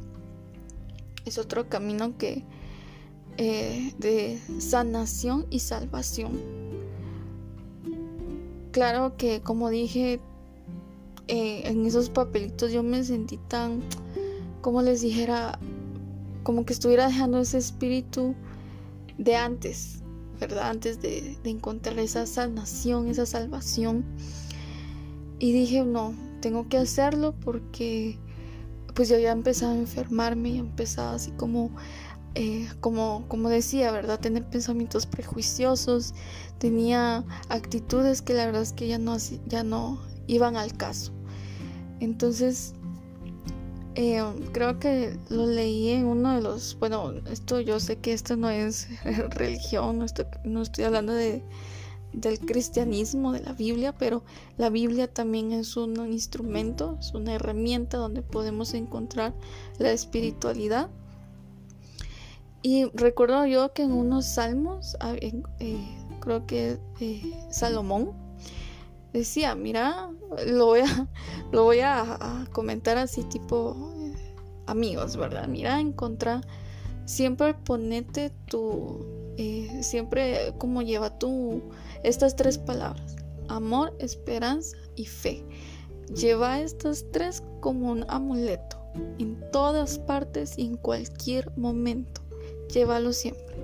es 1.25 1.37
otro 1.37 1.67
camino 1.67 2.17
que 2.17 2.45
eh, 3.35 3.93
de 3.97 4.39
sanación 4.59 5.45
y 5.49 5.59
salvación. 5.59 6.66
Claro 8.71 9.17
que 9.17 9.41
como 9.41 9.69
dije 9.69 10.19
eh, 11.27 11.63
en 11.65 11.85
esos 11.85 12.09
papelitos 12.09 12.71
yo 12.71 12.83
me 12.83 13.03
sentí 13.03 13.37
tan, 13.37 13.81
como 14.61 14.81
les 14.81 15.01
dijera, 15.01 15.59
como 16.43 16.65
que 16.65 16.71
estuviera 16.71 17.07
dejando 17.07 17.39
ese 17.39 17.57
espíritu 17.57 18.33
de 19.17 19.35
antes, 19.35 19.99
¿verdad? 20.39 20.69
Antes 20.69 21.01
de, 21.01 21.37
encontrar 21.43 21.99
esa 21.99 22.25
sanación, 22.25 23.09
esa 23.09 23.25
salvación. 23.25 24.05
Y 25.39 25.51
dije, 25.51 25.83
no, 25.83 26.13
tengo 26.39 26.69
que 26.69 26.77
hacerlo 26.77 27.35
porque 27.43 28.17
pues 28.95 29.09
yo 29.09 29.15
había 29.15 29.31
empezado 29.31 29.73
a 29.73 29.77
enfermarme 29.77 30.49
y 30.49 30.57
empezaba 30.59 31.13
así 31.13 31.31
como, 31.31 31.71
eh, 32.39 32.69
como, 32.81 33.25
como 33.27 33.49
decía, 33.49 33.91
¿verdad? 33.91 34.19
Tener 34.19 34.45
pensamientos 34.47 35.07
prejuiciosos, 35.07 36.13
tenía 36.59 37.25
actitudes 37.49 38.21
que 38.21 38.35
la 38.35 38.45
verdad 38.45 38.61
es 38.61 38.73
que 38.73 38.87
ya 38.87 38.99
no, 38.99 39.17
ya 39.47 39.63
no 39.63 39.99
iban 40.27 40.55
al 40.55 40.77
caso. 40.77 41.13
Entonces 41.99 42.75
eh, 43.95 44.21
creo 44.51 44.77
que 44.77 45.17
lo 45.29 45.47
leí 45.47 45.89
en 45.89 46.05
uno 46.05 46.35
de 46.35 46.41
los, 46.41 46.77
bueno, 46.77 47.11
esto 47.31 47.59
yo 47.59 47.79
sé 47.79 47.97
que 47.97 48.13
esto 48.13 48.37
no 48.37 48.51
es 48.51 48.87
religión, 49.31 49.97
no 49.97 50.05
estoy, 50.05 50.25
no 50.43 50.61
estoy 50.61 50.83
hablando 50.83 51.13
de, 51.13 51.43
del 52.13 52.39
cristianismo, 52.39 53.33
de 53.33 53.39
la 53.39 53.53
Biblia, 53.53 53.97
pero 53.97 54.23
la 54.57 54.69
Biblia 54.69 55.11
también 55.11 55.53
es 55.53 55.75
un 55.75 55.97
instrumento, 56.13 56.97
es 56.99 57.15
una 57.15 57.33
herramienta 57.33 57.97
donde 57.97 58.21
podemos 58.21 58.75
encontrar 58.75 59.33
la 59.79 59.91
espiritualidad. 59.91 60.91
Y 62.61 62.85
recuerdo 62.93 63.45
yo 63.45 63.73
que 63.73 63.83
en 63.83 63.91
unos 63.91 64.25
salmos, 64.25 64.97
ah, 64.99 65.13
eh, 65.19 65.87
creo 66.19 66.45
que 66.47 66.79
eh, 66.99 67.33
Salomón, 67.49 68.11
decía, 69.13 69.55
mira, 69.55 70.09
lo 70.47 70.65
voy 70.65 70.81
a, 70.81 71.07
lo 71.51 71.63
voy 71.63 71.79
a, 71.81 72.47
comentar 72.51 72.97
así 72.97 73.23
tipo 73.23 73.93
eh, 73.99 74.13
amigos, 74.65 75.15
¿verdad? 75.17 75.47
Mira, 75.47 75.79
encontrar, 75.79 76.41
siempre 77.05 77.53
ponete 77.53 78.31
tu, 78.47 79.05
siempre 79.81 80.53
como 80.57 80.81
lleva 80.81 81.17
tú 81.19 81.61
estas 82.03 82.35
tres 82.35 82.57
palabras, 82.57 83.15
amor, 83.47 83.95
esperanza 83.99 84.75
y 84.95 85.05
fe. 85.05 85.45
Lleva 86.15 86.61
estas 86.61 87.05
tres 87.11 87.43
como 87.59 87.91
un 87.91 88.05
amuleto 88.07 88.77
en 89.19 89.39
todas 89.51 89.99
partes 89.99 90.57
y 90.57 90.65
en 90.65 90.77
cualquier 90.77 91.51
momento. 91.57 92.26
Llévalo 92.73 93.13
siempre. 93.13 93.55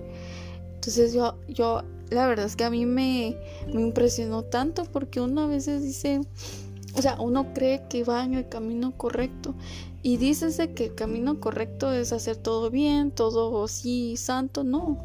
Entonces 0.75 1.13
yo, 1.13 1.35
yo 1.47 1.83
la 2.09 2.27
verdad 2.27 2.45
es 2.45 2.55
que 2.55 2.63
a 2.63 2.69
mí 2.69 2.85
me, 2.85 3.37
impresionó 3.67 4.43
tanto 4.43 4.83
porque 4.85 5.19
uno 5.19 5.41
a 5.41 5.47
veces 5.47 5.83
dice, 5.83 6.21
o 6.95 7.01
sea, 7.01 7.19
uno 7.19 7.53
cree 7.53 7.83
que 7.89 8.03
va 8.03 8.23
en 8.23 8.35
el 8.35 8.47
camino 8.47 8.95
correcto 8.95 9.55
y 10.01 10.17
dices 10.17 10.61
que 10.75 10.85
el 10.85 10.95
camino 10.95 11.39
correcto 11.39 11.91
es 11.91 12.11
hacer 12.13 12.37
todo 12.37 12.69
bien, 12.69 13.11
todo 13.11 13.63
así 13.63 14.17
santo, 14.17 14.63
no. 14.63 14.99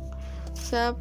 O 0.53 0.69
sea, 0.69 0.97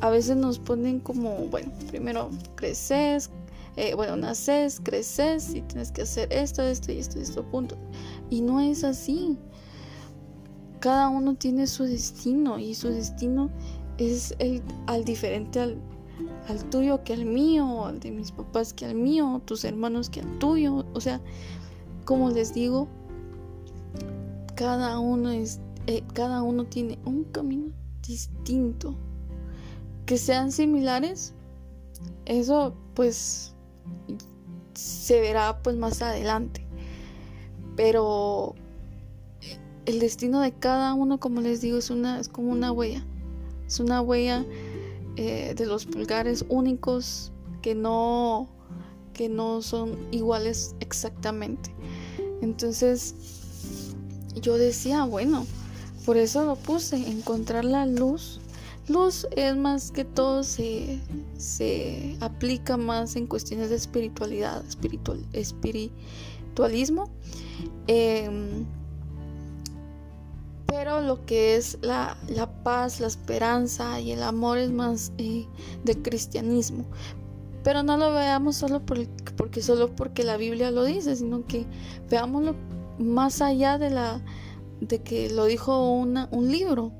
a 0.00 0.10
veces 0.10 0.36
nos 0.36 0.58
ponen 0.58 1.00
como, 1.00 1.46
bueno, 1.46 1.72
primero 1.88 2.30
creces, 2.54 3.30
eh, 3.76 3.94
bueno, 3.94 4.16
naces, 4.16 4.80
creces 4.80 5.54
y 5.54 5.62
tienes 5.62 5.90
que 5.90 6.02
hacer 6.02 6.32
esto, 6.32 6.62
esto 6.62 6.92
y 6.92 6.98
esto 6.98 7.18
y 7.18 7.22
esto, 7.22 7.42
punto. 7.44 7.76
Y 8.30 8.40
no 8.40 8.60
es 8.60 8.84
así. 8.84 9.38
Cada 10.84 11.08
uno 11.08 11.34
tiene 11.34 11.66
su 11.66 11.84
destino 11.84 12.58
y 12.58 12.74
su 12.74 12.90
destino 12.90 13.48
es 13.96 14.34
el, 14.38 14.60
al 14.86 15.02
diferente 15.02 15.58
al, 15.58 15.80
tuyo 16.70 17.02
que 17.04 17.14
al 17.14 17.24
mío, 17.24 17.86
al 17.86 18.00
de 18.00 18.10
mis 18.10 18.32
papás 18.32 18.74
que 18.74 18.84
al 18.84 18.94
mío, 18.94 19.40
tus 19.46 19.64
hermanos 19.64 20.10
que 20.10 20.20
al 20.20 20.38
tuyo. 20.38 20.84
O 20.92 21.00
sea, 21.00 21.22
como 22.04 22.28
les 22.28 22.52
digo, 22.52 22.86
cada 24.56 24.98
uno 24.98 25.30
es, 25.30 25.58
eh, 25.86 26.02
cada 26.12 26.42
uno 26.42 26.66
tiene 26.66 26.98
un 27.06 27.24
camino 27.24 27.72
distinto. 28.06 28.94
Que 30.04 30.18
sean 30.18 30.52
similares, 30.52 31.32
eso 32.26 32.74
pues 32.92 33.54
se 34.74 35.18
verá 35.22 35.62
pues 35.62 35.76
más 35.76 36.02
adelante. 36.02 36.66
Pero 37.74 38.54
el 39.86 40.00
destino 40.00 40.40
de 40.40 40.52
cada 40.52 40.94
uno, 40.94 41.18
como 41.18 41.40
les 41.40 41.60
digo, 41.60 41.78
es 41.78 41.90
una 41.90 42.20
es 42.20 42.28
como 42.28 42.50
una 42.50 42.72
huella 42.72 43.04
es 43.66 43.80
una 43.80 44.00
huella 44.00 44.44
eh, 45.16 45.54
de 45.56 45.66
los 45.66 45.86
pulgares 45.86 46.44
únicos 46.48 47.32
que 47.62 47.74
no, 47.74 48.48
que 49.12 49.28
no 49.28 49.62
son 49.62 49.96
iguales 50.10 50.74
exactamente. 50.80 51.74
Entonces 52.42 53.14
yo 54.40 54.58
decía, 54.58 55.04
bueno, 55.04 55.46
por 56.04 56.16
eso 56.16 56.44
lo 56.44 56.56
puse, 56.56 56.96
encontrar 56.96 57.64
la 57.64 57.86
luz. 57.86 58.40
Luz 58.86 59.26
es 59.34 59.56
más 59.56 59.90
que 59.90 60.04
todo 60.04 60.42
se, 60.42 61.00
se 61.38 62.18
aplica 62.20 62.76
más 62.76 63.16
en 63.16 63.26
cuestiones 63.26 63.70
de 63.70 63.76
espiritualidad, 63.76 64.62
espiritual, 64.66 65.24
espiritualismo. 65.32 67.08
Em, 67.86 68.66
pero 70.74 71.00
lo 71.00 71.24
que 71.24 71.54
es 71.54 71.78
la, 71.82 72.16
paz, 72.64 72.98
la 72.98 73.06
esperanza 73.06 74.00
y 74.00 74.10
el 74.10 74.24
amor 74.24 74.58
es 74.58 74.72
más 74.72 75.12
eh, 75.18 75.46
de 75.84 76.02
cristianismo. 76.02 76.84
Pero 77.62 77.84
no 77.84 77.96
lo 77.96 78.12
veamos 78.12 78.56
solo 78.56 78.82
porque 78.84 79.62
solo 79.62 79.94
porque 79.94 80.24
la 80.24 80.36
Biblia 80.36 80.72
lo 80.72 80.82
dice, 80.82 81.14
sino 81.14 81.46
que 81.46 81.64
veámoslo 82.10 82.56
más 82.98 83.40
allá 83.40 83.78
de 83.78 83.90
la 83.90 84.20
de 84.80 85.00
que 85.00 85.30
lo 85.30 85.44
dijo 85.44 85.92
un 85.92 86.50
libro. 86.50 86.90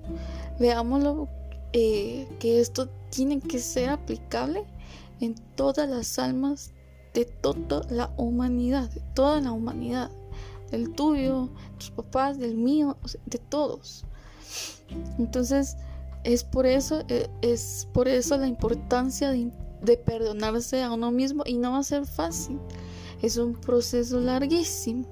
Veámoslo 0.61 1.29
eh, 1.73 2.29
que 2.39 2.61
esto 2.61 2.89
tiene 3.11 3.41
que 3.41 3.59
ser 3.59 3.91
aplicable 3.91 4.65
en 5.21 5.35
todas 5.57 5.89
las 5.89 6.21
almas 6.21 6.71
de 7.13 7.25
toda 7.25 7.83
la 7.91 8.15
humanidad, 8.17 8.89
de 8.91 9.01
toda 9.15 9.41
la 9.41 9.51
humanidad, 9.51 10.13
del 10.77 10.93
tuyo, 10.93 11.49
tus 11.79 11.91
papás, 11.91 12.39
del 12.39 12.57
mío, 12.57 12.97
de 13.27 13.39
todos. 13.39 14.05
Entonces, 15.19 15.77
es 16.25 16.45
por 16.45 16.67
eso, 16.67 17.03
eh, 17.09 17.29
es 17.43 17.89
por 17.93 18.09
eso 18.09 18.37
la 18.37 18.47
importancia 18.47 19.31
de, 19.31 19.51
de 19.83 19.97
perdonarse 19.97 20.83
a 20.83 20.93
uno 20.93 21.11
mismo 21.11 21.43
y 21.47 21.59
no 21.59 21.73
va 21.73 21.79
a 21.79 21.83
ser 21.83 22.07
fácil. 22.07 22.59
Es 23.23 23.37
un 23.37 23.55
proceso 23.55 24.21
larguísimo. 24.21 25.07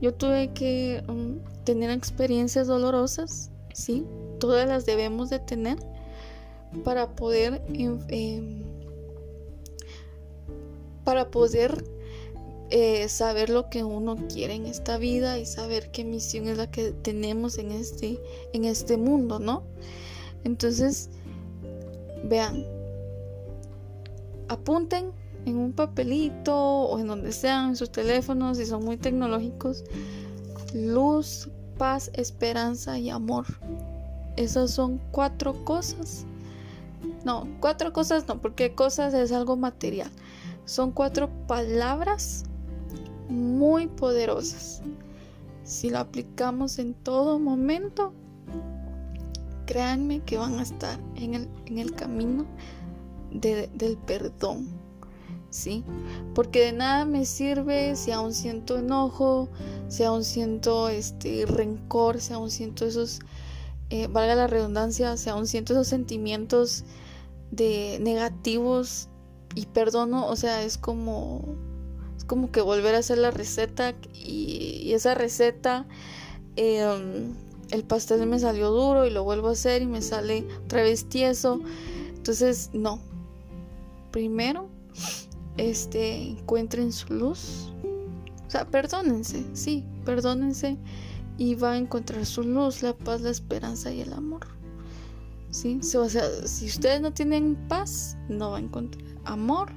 Yo 0.00 0.12
tuve 0.14 0.52
que 0.52 1.02
um, 1.08 1.38
tener 1.64 1.90
experiencias 1.90 2.66
dolorosas, 2.66 3.50
sí, 3.72 4.04
todas 4.38 4.68
las 4.68 4.86
debemos 4.86 5.30
de 5.30 5.38
tener 5.38 5.78
para 6.84 7.14
poder 7.14 7.62
em, 7.72 7.98
em, 8.08 8.62
para 11.04 11.30
poder 11.30 11.84
eh, 12.70 13.08
saber 13.08 13.50
lo 13.50 13.68
que 13.68 13.84
uno 13.84 14.16
quiere 14.28 14.54
en 14.54 14.66
esta 14.66 14.98
vida 14.98 15.38
y 15.38 15.46
saber 15.46 15.90
qué 15.90 16.04
misión 16.04 16.48
es 16.48 16.56
la 16.56 16.70
que 16.70 16.92
tenemos 16.92 17.58
en 17.58 17.72
este 17.72 18.18
en 18.52 18.64
este 18.64 18.96
mundo, 18.96 19.38
¿no? 19.38 19.62
Entonces, 20.44 21.10
vean, 22.24 22.64
apunten 24.48 25.12
en 25.46 25.56
un 25.56 25.72
papelito 25.72 26.56
o 26.56 26.98
en 26.98 27.06
donde 27.06 27.32
sean, 27.32 27.70
en 27.70 27.76
sus 27.76 27.90
teléfonos, 27.90 28.56
si 28.58 28.66
son 28.66 28.84
muy 28.84 28.96
tecnológicos, 28.96 29.84
luz, 30.74 31.48
paz, 31.78 32.10
esperanza 32.14 32.98
y 32.98 33.10
amor. 33.10 33.46
Esas 34.36 34.70
son 34.70 35.00
cuatro 35.10 35.64
cosas. 35.64 36.24
No, 37.24 37.46
cuatro 37.60 37.92
cosas 37.92 38.26
no, 38.28 38.40
porque 38.40 38.74
cosas 38.74 39.14
es 39.14 39.32
algo 39.32 39.56
material. 39.56 40.10
Son 40.64 40.92
cuatro 40.92 41.28
palabras 41.46 42.44
muy 43.28 43.86
poderosas. 43.86 44.82
Si 45.64 45.90
lo 45.90 45.98
aplicamos 45.98 46.78
en 46.78 46.94
todo 46.94 47.38
momento, 47.38 48.12
créanme 49.66 50.20
que 50.20 50.36
van 50.36 50.58
a 50.58 50.62
estar 50.62 50.98
en 51.16 51.34
el, 51.34 51.48
en 51.66 51.78
el 51.78 51.94
camino 51.94 52.46
del 53.30 53.98
perdón. 54.06 54.68
¿Sí? 55.50 55.84
Porque 56.34 56.62
de 56.62 56.72
nada 56.72 57.04
me 57.04 57.24
sirve 57.24 57.94
si 57.94 58.10
aún 58.10 58.34
siento 58.34 58.76
enojo, 58.76 59.48
si 59.86 60.02
aún 60.02 60.24
siento 60.24 60.88
este 60.88 61.46
rencor, 61.46 62.20
si 62.20 62.32
aún 62.32 62.50
siento 62.50 62.84
esos, 62.84 63.20
eh, 63.90 64.08
valga 64.08 64.34
la 64.34 64.48
redundancia, 64.48 65.16
si 65.16 65.30
aún 65.30 65.46
siento 65.46 65.72
esos 65.72 65.86
sentimientos 65.86 66.84
de 67.52 67.98
negativos 68.00 69.08
y 69.54 69.66
perdono, 69.66 70.26
o 70.26 70.34
sea, 70.34 70.64
es 70.64 70.76
como 70.76 71.56
como 72.26 72.50
que 72.50 72.60
volver 72.60 72.94
a 72.94 72.98
hacer 72.98 73.18
la 73.18 73.30
receta 73.30 73.94
y, 74.12 74.92
esa 74.92 75.14
receta 75.14 75.86
em, 76.56 77.34
el 77.70 77.82
pastel 77.84 78.26
me 78.26 78.38
salió 78.38 78.70
duro 78.70 79.06
y 79.06 79.10
lo 79.10 79.24
vuelvo 79.24 79.48
a 79.48 79.52
hacer 79.52 79.82
y 79.82 79.86
me 79.86 80.02
sale 80.02 80.46
otra. 80.64 80.84
Entonces, 80.86 82.70
no. 82.72 83.00
Primero, 84.12 84.68
este, 85.56 86.28
encuentren 86.28 86.92
su 86.92 87.12
luz. 87.12 87.72
O 88.46 88.50
sea, 88.50 88.66
perdónense, 88.66 89.44
sí, 89.54 89.84
perdónense 90.04 90.78
y 91.38 91.56
va 91.56 91.72
a 91.72 91.76
encontrar 91.76 92.24
su 92.24 92.42
luz, 92.42 92.82
la 92.82 92.96
paz, 92.96 93.20
la 93.22 93.30
esperanza 93.30 93.92
y 93.92 94.00
el 94.00 94.12
amor. 94.12 94.46
¿Sí? 95.50 95.80
Si 95.82 96.66
ustedes 96.66 97.00
no 97.00 97.12
tienen 97.12 97.56
paz, 97.68 98.16
no 98.28 98.52
va 98.52 98.58
a 98.58 98.60
encontrar 98.60 99.04
amor, 99.24 99.72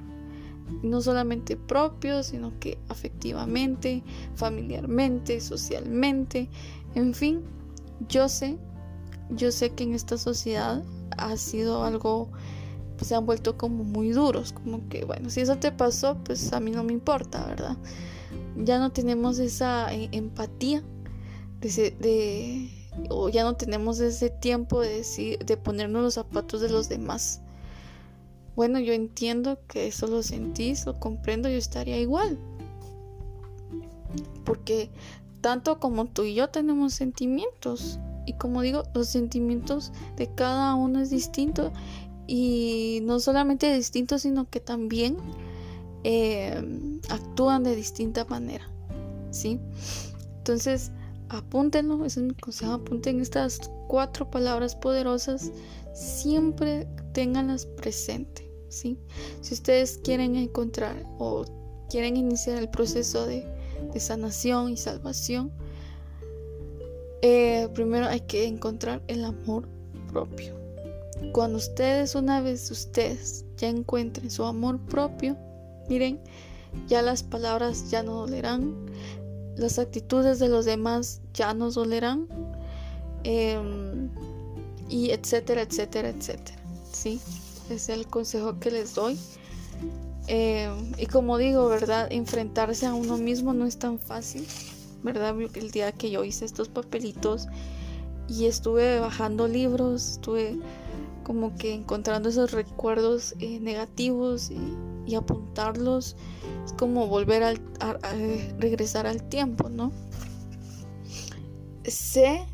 no 0.84 1.02
solamente 1.02 1.56
propio, 1.56 2.24
sino 2.24 2.58
que 2.60 2.78
afectivamente, 2.90 4.04
familiarmente, 4.36 5.40
socialmente, 5.40 6.50
en 6.96 7.14
fin, 7.14 7.42
yo 8.10 8.30
sé, 8.30 8.58
yo 9.30 9.52
sé 9.52 9.72
que 9.72 9.84
en 9.84 9.94
esta 9.94 10.18
sociedad 10.18 10.84
ha 11.18 11.38
sido 11.38 11.84
algo 11.84 12.30
pues 12.98 13.10
se 13.10 13.16
han 13.16 13.26
vuelto 13.26 13.58
como 13.58 13.84
muy 13.84 14.10
duros, 14.10 14.52
como 14.52 14.90
que 14.90 15.06
bueno, 15.06 15.30
si 15.30 15.42
eso 15.42 15.58
te 15.58 15.72
pasó, 15.72 16.18
pues 16.24 16.52
a 16.52 16.60
mí 16.60 16.72
no 16.72 16.84
me 16.84 16.94
importa, 16.94 17.46
¿verdad? 17.46 17.78
Ya 18.58 18.80
no 18.80 18.92
tenemos 18.92 19.38
esa 19.38 19.94
eh, 19.94 20.10
empatía 20.12 20.84
o 23.10 23.30
ya 23.30 23.44
no 23.44 23.56
tenemos 23.56 24.00
ese 24.00 24.30
tiempo 24.30 24.82
de, 24.82 24.98
decir, 24.98 25.46
de 25.46 25.58
ponernos 25.58 26.02
los 26.02 26.14
zapatos 26.16 26.62
de 26.62 26.70
los 26.70 26.90
demás. 26.90 27.42
Bueno, 28.58 28.80
yo 28.80 28.92
entiendo 28.92 29.60
que 29.68 29.86
eso 29.86 30.08
lo 30.08 30.24
sentís, 30.24 30.88
lo 30.88 31.00
comprendo, 31.00 31.48
yo 31.48 31.58
estaría 31.58 32.00
igual. 32.00 32.40
Porque 34.44 34.90
tanto 35.42 35.80
como 35.80 36.06
tú 36.06 36.24
y 36.24 36.34
yo 36.34 36.50
tenemos 36.50 36.96
sentimientos. 36.96 38.00
Y 38.26 38.34
como 38.34 38.64
digo, 38.64 38.82
los 38.96 39.10
sentimientos 39.10 39.94
de 40.16 40.34
cada 40.34 40.74
uno 40.74 41.00
es 41.00 41.12
distinto 41.12 41.72
y 42.26 43.02
no 43.04 43.20
solamente 43.20 43.72
distintos, 43.76 44.24
sino 44.24 44.50
que 44.50 44.60
también 44.60 45.18
eh, 46.04 46.60
actúan 47.10 47.64
de 47.64 47.76
distinta 47.76 48.26
manera, 48.26 48.68
¿sí? 49.30 49.60
Entonces, 50.40 50.92
apúntenlo, 51.30 52.04
ese 52.06 52.22
es 52.22 52.26
mi 52.26 52.34
consejo, 52.34 52.74
apunten 52.74 53.22
estas 53.22 53.70
cuatro 53.88 54.32
palabras 54.32 54.76
poderosas, 54.76 55.52
siempre 55.94 56.88
tenganlas 57.14 57.66
presente, 57.66 58.47
Si 58.70 58.98
ustedes 59.52 60.00
quieren 60.04 60.36
encontrar 60.36 60.96
o 61.20 61.46
quieren 61.90 62.18
iniciar 62.18 62.58
el 62.58 62.70
proceso 62.70 63.26
de, 63.26 63.46
sanación 63.98 64.70
y 64.70 64.78
salvación, 64.78 65.52
eh, 67.22 67.68
primero 67.74 68.08
hay 68.08 68.22
que 68.22 68.46
encontrar 68.46 69.02
el 69.08 69.26
amor 69.26 69.68
propio. 70.12 70.56
Cuando 71.34 71.58
ustedes 71.58 72.14
una 72.14 72.42
vez 72.42 72.70
ustedes 72.70 73.44
ya 73.58 73.70
encuentren 73.70 74.30
su 74.30 74.44
amor 74.44 74.80
propio, 74.86 75.36
miren, 75.90 76.20
ya 76.88 77.02
las 77.02 77.24
palabras 77.24 77.90
ya 77.90 78.04
no 78.04 78.14
dolerán, 78.14 78.76
las 79.56 79.80
actitudes 79.80 80.38
de 80.38 80.50
los 80.50 80.66
demás 80.66 81.22
ya 81.34 81.54
no 81.56 81.72
dolerán, 81.72 82.28
em, 83.24 84.10
y 84.90 85.10
etcétera, 85.10 85.64
etcétera, 85.64 86.10
etcétera. 86.10 86.58
¿Sí? 86.92 87.20
Es 87.70 87.90
el 87.90 88.08
consejo 88.08 88.60
que 88.60 88.72
les 88.72 88.96
doy. 88.96 89.18
Em, 90.28 90.92
y 90.98 91.06
como 91.06 91.38
digo, 91.38 91.68
¿verdad? 91.70 92.08
Enfrentarse 92.12 92.86
a 92.86 92.94
uno 92.94 93.18
mismo 93.18 93.54
no 93.54 93.66
es 93.66 93.78
tan 93.78 93.98
fácil, 93.98 94.46
¿verdad? 95.04 95.36
El 95.54 95.72
día 95.72 95.92
que 95.92 96.12
yo 96.12 96.24
hice 96.24 96.46
estos 96.46 96.68
papelitos 96.68 97.48
y 98.28 98.46
estuve 98.46 99.00
bajando 99.00 99.48
libros, 99.48 100.12
estuve 100.12 100.60
como 101.24 101.56
que 101.56 101.74
encontrando 101.74 102.30
esos 102.30 102.52
recuerdos 102.52 103.36
eh, 103.40 103.60
negativos 103.60 104.50
y, 104.52 105.16
apuntarlos 105.16 106.18
es 106.66 106.74
como 106.74 107.08
volver 107.08 107.42
a, 107.42 107.54
regresar 108.60 109.08
al 109.08 109.24
tiempo, 109.24 109.70
¿no? 109.70 109.94
Sé, 111.86 112.46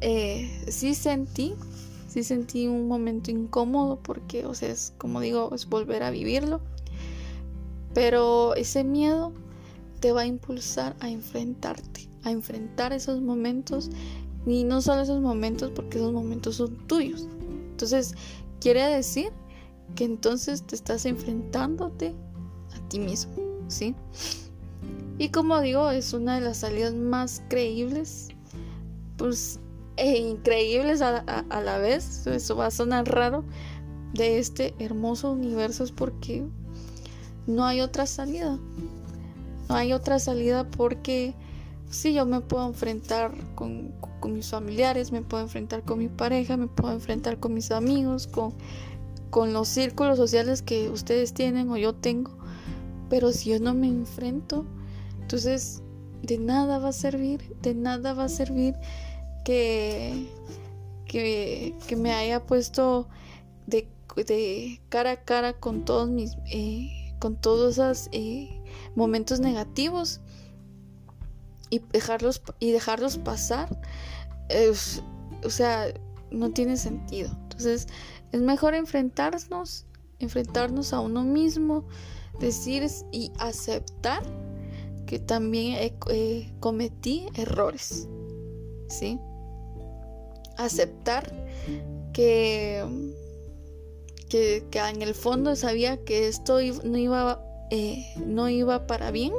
eh, 0.00 0.64
sí 0.68 0.94
sentí, 0.94 1.54
sí 2.12 2.22
sentí 2.22 2.68
un 2.68 2.88
momento 2.88 3.30
incómodo 3.30 3.98
porque, 4.02 4.44
o 4.44 4.54
sea, 4.54 4.70
es 4.70 4.92
como 4.98 5.20
digo, 5.20 5.54
es 5.54 5.66
volver 5.66 6.02
a 6.02 6.10
vivirlo, 6.10 6.60
pero 7.94 8.54
ese 8.54 8.84
miedo 8.84 9.32
te 10.00 10.12
va 10.12 10.22
a 10.22 10.26
impulsar 10.26 10.94
a 11.00 11.08
enfrentarte, 11.08 12.08
a 12.24 12.30
enfrentar 12.30 12.92
esos 12.92 13.22
momentos. 13.22 13.90
Y 14.44 14.64
no 14.64 14.82
solo 14.82 15.02
esos 15.02 15.22
momentos 15.22 15.70
porque 15.74 15.98
esos 15.98 16.12
momentos 16.12 16.56
son 16.56 16.76
tuyos, 16.88 17.28
Entonces, 17.70 18.14
quiere 18.60 18.82
decir 18.82 19.30
que 19.94 20.04
entonces 20.04 20.64
te 20.64 20.74
estás 20.74 21.06
enfrentándote 21.06 22.12
a 22.74 22.88
ti 22.88 22.98
mismo, 22.98 23.32
¿sí? 23.68 23.94
Y 25.18 25.28
como 25.28 25.60
digo, 25.60 25.90
es 25.90 26.12
una 26.12 26.34
de 26.34 26.40
las 26.40 26.58
salidas 26.58 26.94
más 26.94 27.42
creíbles, 27.48 28.28
pues, 29.16 29.60
e 30.02 30.18
increíbles 30.18 31.00
a, 31.00 31.22
la 31.48 31.78
vez, 31.78 32.26
eso 32.26 32.56
va 32.56 32.66
a 32.66 32.70
sonar 32.72 33.08
raro, 33.08 33.44
de 34.12 34.40
este 34.40 34.74
hermoso 34.80 35.30
universo 35.30 35.84
es 35.84 35.92
porque 35.92 36.44
no 37.46 37.64
hay 37.64 37.80
otra 37.80 38.06
salida. 38.06 38.58
No 39.68 39.76
hay 39.76 39.92
otra 39.92 40.18
salida 40.18 40.68
porque 40.68 41.34
sí, 41.88 42.14
yo 42.14 42.26
me 42.26 42.40
puedo 42.40 42.66
enfrentar 42.66 43.32
con, 43.54 43.94
mis 44.24 44.50
familiares, 44.50 45.12
me 45.12 45.22
puedo 45.22 45.44
enfrentar 45.44 45.84
con 45.84 46.00
mi 46.00 46.08
pareja, 46.08 46.56
me 46.56 46.66
puedo 46.66 46.92
enfrentar 46.92 47.38
con 47.38 47.54
mis 47.54 47.70
amigos, 47.70 48.26
con, 48.26 48.54
con 49.30 49.52
los 49.52 49.68
círculos 49.68 50.16
sociales 50.16 50.62
que 50.62 50.90
ustedes 50.90 51.32
tienen 51.32 51.70
o 51.70 51.76
yo 51.76 51.94
tengo. 51.94 52.32
Pero 53.08 53.30
si 53.30 53.50
yo 53.50 53.60
no 53.60 53.72
me 53.72 53.86
enfrento, 53.86 54.66
entonces 55.20 55.80
de 56.22 56.38
nada 56.38 56.80
va 56.80 56.88
a 56.88 56.92
servir, 56.92 57.54
de 57.62 57.74
nada 57.74 58.14
va 58.14 58.24
a 58.24 58.28
servir 58.28 58.74
que, 59.44 60.28
que, 61.06 61.74
que 61.86 61.96
me 61.96 62.12
haya 62.12 62.44
puesto 62.46 63.08
de, 63.66 63.88
de, 64.16 64.80
cara 64.88 65.12
a 65.12 65.24
cara 65.24 65.52
con 65.54 65.84
todos 65.84 66.08
mis... 66.08 66.36
Eh, 66.52 66.98
con 67.22 67.36
todos 67.36 67.74
esos 67.74 68.08
eh, 68.10 68.60
momentos 68.96 69.38
negativos 69.38 70.20
y 71.70 71.78
dejarlos, 71.92 72.42
y 72.58 72.72
dejarlos 72.72 73.16
pasar, 73.16 73.80
o 75.44 75.48
sea, 75.48 75.86
no 76.32 76.50
tiene 76.50 76.76
sentido. 76.76 77.30
Entonces, 77.42 77.86
es 78.32 78.40
mejor 78.40 78.74
enfrentarnos, 78.74 79.86
enfrentarnos 80.18 80.92
a 80.92 80.98
uno 80.98 81.22
mismo, 81.22 81.86
decir 82.40 82.84
y 83.12 83.30
aceptar 83.38 84.24
que 85.06 85.20
también 85.20 85.96
cometí 86.58 87.28
errores, 87.34 88.08
¿sí? 88.88 89.20
Aceptar 90.56 91.32
que 92.12 92.84
que, 94.32 94.64
en 94.72 95.02
el 95.02 95.14
fondo 95.14 95.54
sabía 95.56 96.02
que 96.04 96.26
esto 96.26 96.58
no 96.84 96.96
iba, 96.96 97.44
eh, 97.70 98.02
no 98.24 98.48
iba 98.48 98.86
para 98.86 99.10
bien 99.10 99.32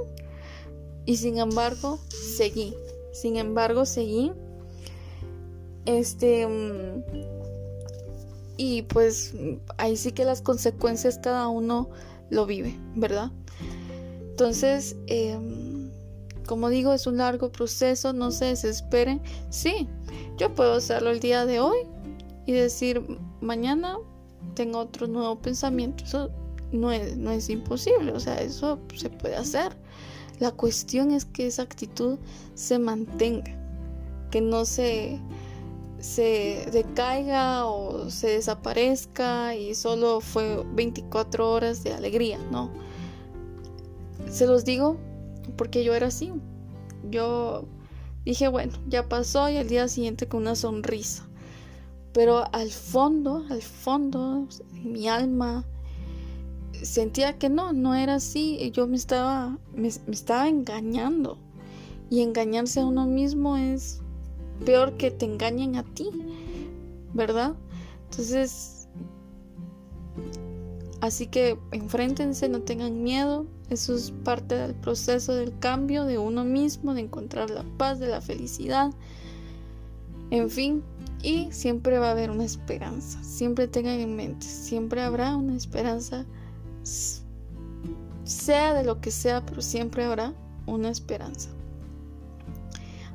y 1.06 1.18
sin 1.18 1.40
embargo 1.40 2.00
seguí, 2.10 2.76
sin 3.12 3.38
embargo 3.38 3.86
seguí. 3.86 4.32
Este 5.86 6.48
mm, 6.48 7.04
y 8.56 8.84
pues 8.84 9.34
ahí 9.78 9.98
sí 9.98 10.12
que 10.12 10.26
las 10.26 10.42
consecuencias 10.42 11.18
cada 11.18 11.48
uno 11.48 11.90
lo 12.30 12.46
vive, 12.46 12.78
¿verdad? 12.96 13.32
Entonces, 14.30 14.96
em, 15.08 15.73
como 16.46 16.70
digo, 16.70 16.94
es 16.94 17.08
un 17.08 17.18
largo 17.18 17.52
proceso, 17.52 18.14
no 18.14 18.32
se 18.32 18.46
desesperen. 18.46 19.22
Sí, 19.50 19.88
yo 20.38 20.54
puedo 20.54 20.74
hacerlo 20.74 21.12
el 21.12 21.20
día 21.20 21.46
de 21.46 21.60
hoy 21.60 21.78
y 22.46 22.52
decir, 22.52 23.02
mañana 23.42 23.98
tengo 24.56 24.80
otro 24.80 25.08
nuevo 25.08 25.40
pensamiento. 25.40 26.04
Eso 26.04 26.30
no 26.72 26.92
es, 26.92 27.18
no 27.18 27.32
es 27.32 27.50
imposible, 27.50 28.12
o 28.12 28.20
sea, 28.20 28.36
eso 28.42 28.80
se 28.96 29.10
puede 29.10 29.36
hacer. 29.36 29.76
La 30.40 30.52
cuestión 30.52 31.12
es 31.12 31.26
que 31.26 31.48
esa 31.48 31.62
actitud 31.62 32.18
se 32.56 32.80
mantenga, 32.80 33.56
que 34.32 34.42
no 34.42 34.66
se, 34.66 35.20
se 36.00 36.68
decaiga 36.72 37.66
o 37.68 38.10
se 38.10 38.28
desaparezca 38.28 39.56
y 39.56 39.76
solo 39.76 40.20
fue 40.20 40.66
24 40.74 41.50
horas 41.50 41.84
de 41.84 41.94
alegría, 41.94 42.40
no. 42.52 42.72
Se 44.30 44.48
los 44.48 44.66
digo 44.66 44.98
porque 45.58 45.84
yo 45.84 45.94
era 45.94 46.08
así. 46.08 46.32
Yo 47.10 47.66
dije, 48.26 48.48
bueno, 48.48 48.74
ya 48.88 49.10
pasó 49.10 49.50
y 49.50 49.58
al 49.58 49.68
día 49.68 49.88
siguiente 49.88 50.28
con 50.28 50.42
una 50.42 50.56
sonrisa. 50.56 51.28
Pero 52.14 52.44
al 52.54 52.70
fondo, 52.70 53.44
al 53.50 53.62
fondo, 53.62 54.48
mi 54.84 55.08
alma 55.08 55.66
sentía 56.82 57.38
que 57.38 57.50
no, 57.50 57.74
no 57.74 57.96
era 57.96 58.16
así. 58.16 58.72
Yo 58.72 58.88
me 58.88 58.96
estaba, 58.96 59.58
me, 59.76 59.88
estaba 59.88 60.48
engañando. 60.48 61.38
Y 62.10 62.22
engañarse 62.22 62.82
a 62.82 62.86
uno 62.86 63.08
mismo 63.08 63.58
es 63.58 64.02
peor 64.66 64.98
que 64.98 65.10
te 65.10 65.26
engañen 65.26 65.76
a 65.76 65.84
ti, 65.84 66.10
¿verdad? 67.14 67.56
Entonces, 68.12 68.88
así 71.02 71.26
que 71.26 71.58
enfréntense, 71.72 72.50
no 72.50 72.62
tengan 72.62 73.02
miedo. 73.02 73.48
Eso 73.74 73.96
es 73.96 74.12
parte 74.24 74.54
del 74.54 74.76
proceso 74.76 75.34
del 75.34 75.58
cambio 75.58 76.06
de 76.06 76.20
uno 76.20 76.44
mismo, 76.44 76.94
de 76.94 77.02
encontrar 77.02 77.50
la 77.50 77.64
paz, 77.80 78.00
de 78.00 78.08
la 78.08 78.22
felicidad. 78.22 78.92
En 80.30 80.52
fin, 80.52 80.84
y 81.24 81.52
siempre 81.52 81.98
va 81.98 82.10
a 82.10 82.12
haber 82.12 82.30
una 82.30 82.46
esperanza. 82.46 83.24
Siempre 83.24 83.68
tengan 83.68 84.00
en 84.00 84.16
mente, 84.16 84.46
siempre 84.46 85.02
habrá 85.02 85.36
una 85.36 85.56
esperanza. 85.56 86.24
Sea 88.26 88.76
de 88.76 88.84
lo 88.84 89.02
que 89.02 89.10
sea, 89.10 89.44
pero 89.44 89.64
siempre 89.64 90.04
habrá 90.04 90.36
una 90.68 90.90
esperanza. 90.90 91.50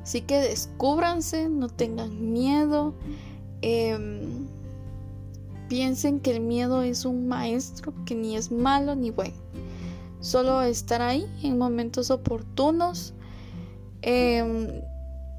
Así 0.03 0.19
que 0.23 0.41
descúbranse, 0.41 1.47
no 1.47 1.69
tengan 1.69 2.33
miedo. 2.33 2.95
Em, 3.61 4.45
piensen 5.69 6.19
que 6.19 6.35
el 6.35 6.41
miedo 6.41 6.81
es 6.81 7.05
un 7.05 7.29
maestro 7.29 7.93
que 8.05 8.13
ni 8.13 8.35
es 8.35 8.51
malo 8.51 8.95
ni 8.95 9.11
bueno. 9.11 9.37
Solo 10.19 10.61
estar 10.61 11.01
ahí 11.01 11.25
en 11.43 11.57
momentos 11.57 12.11
oportunos 12.11 13.13
em, 14.01 14.81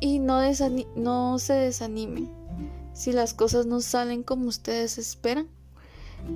y 0.00 0.18
no, 0.18 0.40
no 0.96 1.38
se 1.38 1.52
desanimen 1.52 2.30
si 2.92 3.12
las 3.12 3.34
cosas 3.34 3.66
no 3.66 3.80
salen 3.80 4.22
como 4.22 4.46
ustedes 4.48 4.98
esperan. 4.98 5.48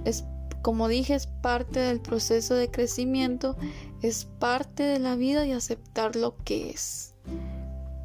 Es 0.05 0.25
como 0.63 0.89
dije, 0.89 1.15
es 1.15 1.27
parte 1.27 1.79
del 1.79 2.01
proceso 2.01 2.55
de 2.55 2.71
crecimiento, 2.71 3.55
es 4.01 4.25
parte 4.25 4.83
de 4.83 4.99
la 4.99 5.15
vida 5.15 5.47
y 5.47 5.53
aceptar 5.53 6.17
lo 6.17 6.39
que 6.39 6.71
es. 6.71 7.13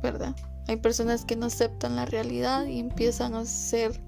¿Verdad? 0.03 0.35
Hay 0.67 0.75
personas 0.75 1.23
que 1.23 1.37
no 1.37 1.45
aceptan 1.45 1.95
la 1.95 2.05
realidad 2.05 2.65
y 2.65 2.79
empiezan 2.79 3.33
a 3.33 3.45
ser 3.45 4.01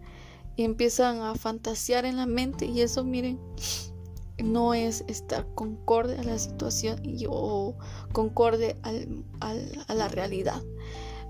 y 0.58 0.64
empiezan 0.64 1.22
a 1.22 1.36
fantasear 1.36 2.04
en 2.04 2.18
la 2.18 2.26
mente 2.26 2.66
y 2.66 2.82
eso 2.82 3.06
miren 3.06 3.40
no 4.44 4.74
es 4.74 5.04
estar 5.08 5.46
concorde 5.56 6.18
a 6.20 6.24
la 6.24 6.38
situación 6.38 7.00
y, 7.04 7.26
o 7.30 7.76
concorde 8.14 8.76
a 8.84 9.94
la 9.94 10.08
realidad. 10.08 10.62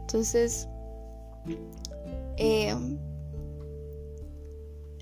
Entonces, 0.01 0.67
eh, 2.37 2.75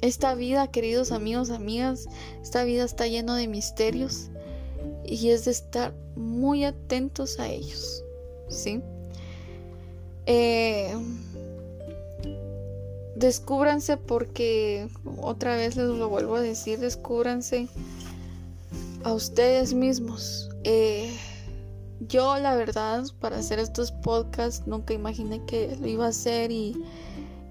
esta 0.01 0.33
vida, 0.35 0.71
queridos 0.71 1.11
amigos, 1.11 1.49
amigas, 1.49 2.07
esta 2.41 2.63
vida 2.63 2.85
está 2.85 3.07
lleno 3.07 3.35
de 3.35 3.47
misterios 3.47 4.29
y 5.03 5.29
es 5.29 5.45
de 5.45 5.51
estar 5.51 5.93
muy 6.15 6.63
atentos 6.63 7.39
a 7.39 7.47
ellos, 7.49 8.03
¿sí? 8.47 8.81
Eh, 10.25 10.93
descúbranse 13.19 13.97
porque, 13.97 14.87
otra 15.21 15.55
vez 15.55 15.75
les 15.75 15.87
lo 15.87 16.09
vuelvo 16.09 16.35
a 16.35 16.41
decir, 16.41 16.79
descúbranse 16.79 17.67
a 19.03 19.13
ustedes 19.13 19.73
mismos. 19.73 20.49
Eh, 20.63 21.13
yo, 21.99 22.37
la 22.39 22.55
verdad, 22.55 23.03
para 23.19 23.37
hacer 23.37 23.59
estos 23.59 23.91
podcasts 23.91 24.65
nunca 24.67 24.93
imaginé 24.93 25.45
que 25.45 25.77
lo 25.79 25.87
iba 25.87 26.05
a 26.05 26.09
hacer 26.09 26.51
y, 26.51 26.81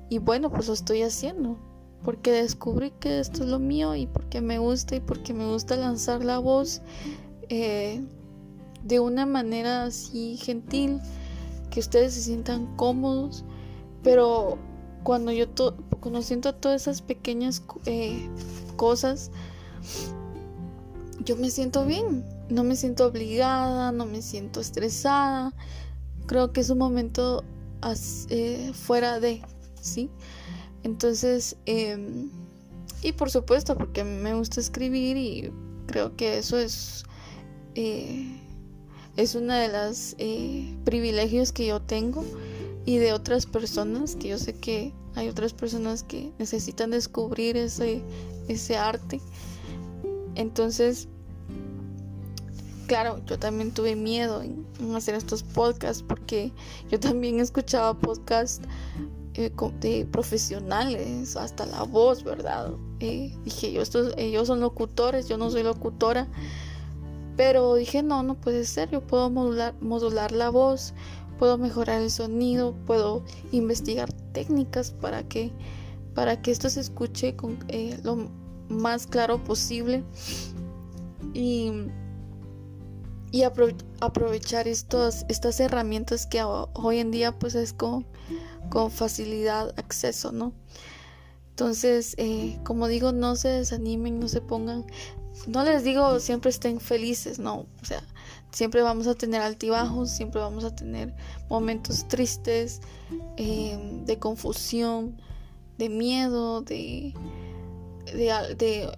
y 0.08 0.18
bueno, 0.18 0.50
pues 0.50 0.68
lo 0.68 0.74
estoy 0.74 1.02
haciendo 1.02 1.58
porque 2.02 2.32
descubrí 2.32 2.92
que 2.92 3.20
esto 3.20 3.42
es 3.42 3.50
lo 3.50 3.58
mío 3.58 3.94
y 3.94 4.06
porque 4.06 4.40
me 4.40 4.58
gusta 4.58 4.96
y 4.96 5.00
porque 5.00 5.34
me 5.34 5.46
gusta 5.46 5.76
lanzar 5.76 6.24
la 6.24 6.38
voz 6.38 6.80
eh, 7.48 8.00
de 8.84 9.00
una 9.00 9.26
manera 9.26 9.84
así 9.84 10.36
gentil, 10.36 11.00
que 11.70 11.80
ustedes 11.80 12.14
se 12.14 12.22
sientan 12.22 12.74
cómodos, 12.76 13.44
pero 14.02 14.58
cuando 15.02 15.32
yo 15.32 15.46
cuando 16.00 16.22
siento 16.22 16.54
todas 16.54 16.82
esas 16.82 17.02
pequeñas 17.02 17.62
eh, 17.86 18.28
cosas, 18.76 19.30
yo 21.24 21.36
me 21.36 21.50
siento 21.50 21.84
bien, 21.84 22.24
no 22.48 22.64
me 22.64 22.76
siento 22.76 23.06
obligada, 23.06 23.92
no 23.92 24.06
me 24.06 24.22
siento 24.22 24.60
estresada, 24.60 25.52
creo 26.26 26.52
que 26.52 26.60
es 26.60 26.70
un 26.70 26.78
momento 26.78 27.44
eh, 28.30 28.72
fuera 28.74 29.20
de, 29.20 29.42
¿sí? 29.80 30.10
Entonces, 30.82 31.56
em, 31.66 32.30
y 33.02 33.12
por 33.12 33.30
supuesto, 33.30 33.76
porque 33.76 34.04
me 34.04 34.34
gusta 34.34 34.60
escribir 34.60 35.16
y 35.16 35.52
creo 35.86 36.16
que 36.16 36.38
eso 36.38 36.58
es, 36.58 37.04
eh, 37.74 38.40
es 39.16 39.34
una 39.34 39.58
de 39.58 39.92
eh, 40.18 40.76
privilegios 40.84 41.52
que 41.52 41.66
yo 41.66 41.80
tengo 41.82 42.24
y 42.88 42.96
de 42.96 43.12
otras 43.12 43.44
personas 43.44 44.16
que 44.16 44.28
yo 44.28 44.38
sé 44.38 44.54
que 44.54 44.94
hay 45.14 45.28
otras 45.28 45.52
personas 45.52 46.02
que 46.02 46.32
necesitan 46.38 46.90
descubrir 46.90 47.54
ese, 47.58 48.00
ese 48.48 48.78
arte. 48.78 49.20
Entonces, 50.36 51.06
claro, 52.86 53.20
yo 53.26 53.38
también 53.38 53.72
tuve 53.72 53.94
miedo 53.94 54.42
en, 54.42 54.64
hacer 54.96 55.16
estos 55.16 55.42
podcasts 55.42 56.02
porque 56.02 56.50
yo 56.90 56.98
también 56.98 57.40
escuchaba 57.40 57.92
podcasts 57.92 58.66
eh, 59.34 59.52
de 59.80 60.06
profesionales, 60.10 61.36
hasta 61.36 61.66
la 61.66 61.82
voz, 61.82 62.24
¿verdad? 62.24 62.72
Eh, 63.00 63.36
dije, 63.44 63.70
yo, 63.70 63.82
estos, 63.82 64.14
ellos 64.16 64.46
son 64.46 64.60
locutores, 64.60 65.28
yo 65.28 65.36
no 65.36 65.50
soy 65.50 65.62
locutora. 65.62 66.26
Pero 67.36 67.74
dije, 67.74 68.02
no, 68.02 68.22
no 68.22 68.34
puede 68.34 68.64
ser, 68.64 68.90
yo 68.90 69.00
puedo 69.00 69.28
modular, 69.30 69.72
modular 69.80 70.32
la 70.32 70.48
voz, 70.48 70.94
puedo 71.38 71.58
mejorar 71.58 72.02
el 72.02 72.10
sonido, 72.10 72.74
puedo 72.86 73.24
investigar 73.52 74.12
técnicas 74.32 74.90
para 74.90 75.22
que, 75.28 75.52
para 76.14 76.42
que 76.42 76.50
esto 76.50 76.68
se 76.70 76.80
escuche 76.80 77.36
eh, 77.68 77.98
lo 78.02 78.30
más 78.68 79.06
claro 79.06 79.42
posible. 79.42 80.04
Y 81.34 81.72
y 83.30 83.42
aprovechar 83.42 84.68
estos, 84.68 85.24
estas 85.28 85.60
herramientas 85.60 86.26
que 86.26 86.42
hoy 86.42 86.98
en 86.98 87.10
día 87.10 87.38
pues 87.38 87.54
es 87.54 87.72
con, 87.72 88.06
con 88.70 88.90
facilidad 88.90 89.74
acceso, 89.78 90.32
¿no? 90.32 90.52
Entonces, 91.50 92.14
eh, 92.18 92.58
como 92.64 92.88
digo, 92.88 93.12
no 93.12 93.36
se 93.36 93.48
desanimen, 93.48 94.20
no 94.20 94.28
se 94.28 94.40
pongan, 94.40 94.86
no 95.46 95.64
les 95.64 95.82
digo 95.84 96.20
siempre 96.20 96.50
estén 96.50 96.80
felices, 96.80 97.38
no, 97.38 97.66
o 97.82 97.84
sea, 97.84 98.02
siempre 98.50 98.82
vamos 98.82 99.06
a 99.06 99.14
tener 99.14 99.40
altibajos, 99.40 100.10
siempre 100.10 100.40
vamos 100.40 100.64
a 100.64 100.74
tener 100.74 101.14
momentos 101.48 102.06
tristes, 102.08 102.80
em, 103.36 104.04
de 104.04 104.18
confusión, 104.18 105.20
de 105.78 105.88
miedo, 105.88 106.62
de, 106.62 107.14
de, 108.06 108.88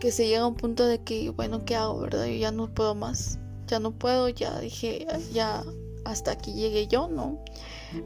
que 0.00 0.10
se 0.12 0.26
llega 0.26 0.42
a 0.42 0.46
un 0.46 0.56
punto 0.56 0.86
de 0.86 0.98
que, 1.02 1.30
bueno, 1.30 1.64
¿qué 1.64 1.76
hago, 1.76 2.00
verdad? 2.00 2.26
Yo 2.26 2.34
ya 2.34 2.52
no 2.52 2.72
puedo 2.72 2.94
más 2.94 3.38
ya 3.72 3.80
no 3.80 3.92
puedo, 3.92 4.28
ya 4.28 4.60
dije, 4.60 5.06
ya 5.32 5.64
hasta 6.04 6.32
aquí 6.32 6.52
llegué 6.52 6.86
yo, 6.88 7.08
¿no? 7.08 7.42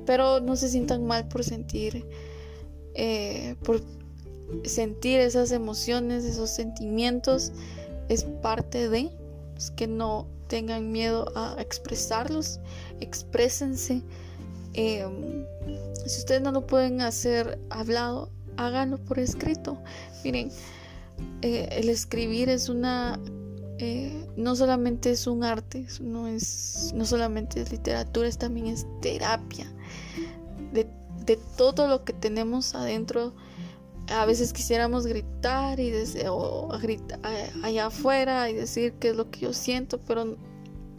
Pero 0.05 0.41
no 0.41 0.55
se 0.55 0.69
sientan 0.69 1.05
mal 1.07 1.27
por 1.27 1.43
sentir, 1.43 2.07
eh, 2.95 3.57
por 3.65 3.83
sentir 4.65 5.19
esas 5.19 5.51
emociones, 5.51 6.25
esos 6.25 6.51
sentimientos, 6.51 7.53
es 8.09 8.25
parte 8.43 8.89
de, 8.89 9.11
es 9.57 9.73
que 9.73 9.89
no 9.89 10.29
tengan 10.49 10.93
miedo 10.93 11.33
a 11.37 11.57
expresarlos, 11.61 12.61
exprésense. 13.01 14.03
Em, 14.75 15.45
si 16.07 16.19
ustedes 16.19 16.43
no 16.43 16.53
lo 16.53 16.67
pueden 16.67 17.01
hacer 17.01 17.59
hablado, 17.71 18.31
háganlo 18.57 18.99
por 18.99 19.19
escrito. 19.19 19.79
Miren, 20.25 20.51
eh, 21.43 21.69
el 21.73 21.89
escribir 21.89 22.49
es 22.49 22.69
una 22.69 23.19
eh, 23.79 24.27
no 24.37 24.57
solamente 24.57 25.11
es 25.11 25.27
un 25.27 25.45
arte, 25.45 25.87
no, 26.01 26.29
es, 26.29 26.93
no 26.95 27.05
solamente 27.05 27.61
es 27.61 27.71
literatura, 27.71 28.27
es 28.27 28.39
también 28.39 28.69
es 28.69 28.87
terapia. 29.03 29.67
De, 30.73 30.87
todo 31.57 31.89
lo 31.89 32.05
que 32.05 32.13
tenemos 32.13 32.77
adentro, 32.77 33.35
a 34.09 34.25
veces 34.25 34.53
quisiéramos 34.53 35.07
gritar 35.07 35.81
y 35.81 35.93
o 36.29 36.71
allá 37.63 37.87
afuera 37.87 38.49
y 38.51 38.55
decir 38.55 38.95
qué 38.95 39.11
es 39.11 39.17
lo 39.17 39.31
que 39.31 39.41
yo 39.41 39.53
siento, 39.53 39.99
pero 39.99 40.37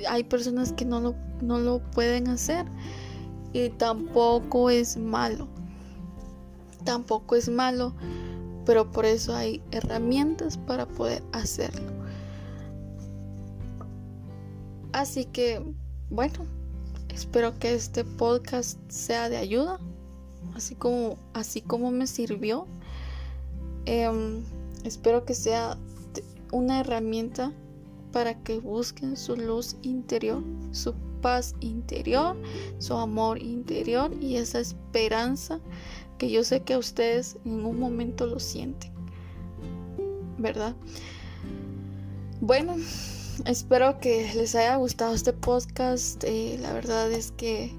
hay 0.08 0.24
personas 0.24 0.74
que 0.74 0.86
no 0.86 1.00
lo, 1.00 1.16
no 1.42 1.60
lo 1.60 1.80
pueden 1.92 2.28
hacer 2.28 2.66
y 3.54 3.70
tampoco 3.70 4.70
es 4.70 4.98
malo. 4.98 5.48
Tampoco 6.84 7.36
es 7.36 7.50
malo, 7.50 7.94
pero 8.66 8.92
por 8.92 9.06
eso 9.06 9.36
hay 9.36 9.62
herramientas 9.72 10.58
para 10.58 10.86
poder 10.86 11.24
hacerlo. 11.32 11.92
Así 14.94 15.26
que, 15.26 15.64
bueno, 16.10 16.46
espero 17.10 17.58
que 17.60 17.74
este 17.74 18.04
podcast 18.04 18.80
sea 18.90 19.30
de 19.30 19.38
ayuda, 19.38 19.80
así 20.56 20.76
como, 20.76 21.18
así 21.34 21.62
como 21.62 21.92
me 21.92 22.08
sirvió. 22.08 22.68
Em, 23.88 24.44
espero 24.84 25.24
que 25.24 25.34
sea 25.34 25.78
una 26.52 26.82
herramienta 26.82 27.54
para 28.12 28.44
que 28.44 28.60
busquen 28.60 29.16
su 29.16 29.38
luz 29.38 29.78
interior, 29.82 30.44
su 30.74 30.94
paz 31.22 31.56
interior, 31.62 32.36
su 32.80 32.96
amor 32.96 33.42
interior 33.42 34.12
y 34.20 34.36
esa 34.36 34.60
esperanza 34.60 35.62
que 36.18 36.30
yo 36.30 36.44
sé 36.44 36.64
que 36.64 36.76
ustedes 36.76 37.38
en 37.46 37.64
un 37.66 37.80
momento 37.80 38.28
lo 38.28 38.42
sienten. 38.42 38.92
¿Verdad? 40.38 40.76
Bueno, 42.42 42.76
espero 43.46 44.02
que 44.02 44.34
les 44.36 44.54
haya 44.56 44.76
gustado 44.76 45.14
este 45.14 45.32
podcast. 45.32 46.26
Eh, 46.26 46.58
la 46.62 46.74
verdad 46.74 47.10
es 47.10 47.32
que, 47.32 47.72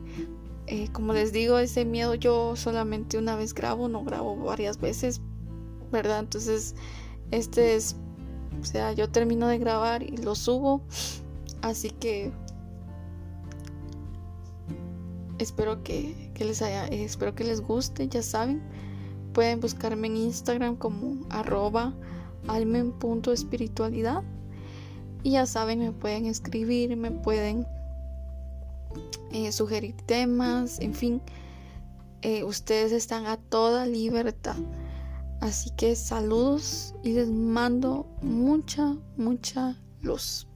eh, 0.69 0.89
como 0.93 1.13
les 1.13 1.33
digo, 1.33 1.59
ese 1.59 1.85
miedo 1.85 2.15
yo 2.15 2.57
solamente 2.57 3.19
una 3.19 3.37
vez 3.37 3.53
grabo, 3.53 3.89
no 3.89 4.05
grabo 4.05 4.37
varias 4.37 4.81
veces, 4.81 5.21
¿verdad? 5.91 6.21
Entonces, 6.21 6.75
este 7.31 7.77
es, 7.77 7.97
o 8.61 8.65
sea, 8.65 8.93
yo 8.93 9.11
termino 9.11 9.49
de 9.49 9.59
grabar 9.59 10.03
y 10.03 10.17
lo 10.17 10.35
subo. 10.35 10.83
Así 11.63 11.91
que 11.91 12.33
espero 15.39 15.83
que, 15.83 16.31
les 16.39 16.63
haya, 16.63 16.87
eh, 16.89 17.05
espero 17.05 17.35
que 17.35 17.45
les 17.45 17.61
guste, 17.61 18.09
ya 18.09 18.23
saben. 18.23 18.63
Pueden 19.33 19.61
buscarme 19.61 20.09
en 20.09 20.17
Instagram 20.17 20.77
como 20.77 21.27
arroba 21.31 21.95
almen.espiritualidad 22.49 24.23
y 25.23 25.33
ya 25.33 25.47
saben, 25.47 25.81
me 25.81 25.93
pueden 25.93 26.27
escribir, 26.27 26.97
me 26.97 27.11
pueden 27.11 27.67
eh, 29.33 29.53
sugerir 29.53 29.95
temas, 30.07 30.81
en 30.81 30.95
fin, 30.95 31.21
eh, 32.23 32.45
ustedes 32.45 32.93
están 32.93 33.27
a 33.27 33.37
toda 33.37 33.87
libertad. 33.87 34.57
Así 35.41 35.71
que 35.71 35.95
saludos 35.95 36.95
y 37.03 37.13
les 37.13 37.29
mando 37.29 38.07
mucha, 38.23 38.97
mucha 39.17 39.77
luz. 40.03 40.49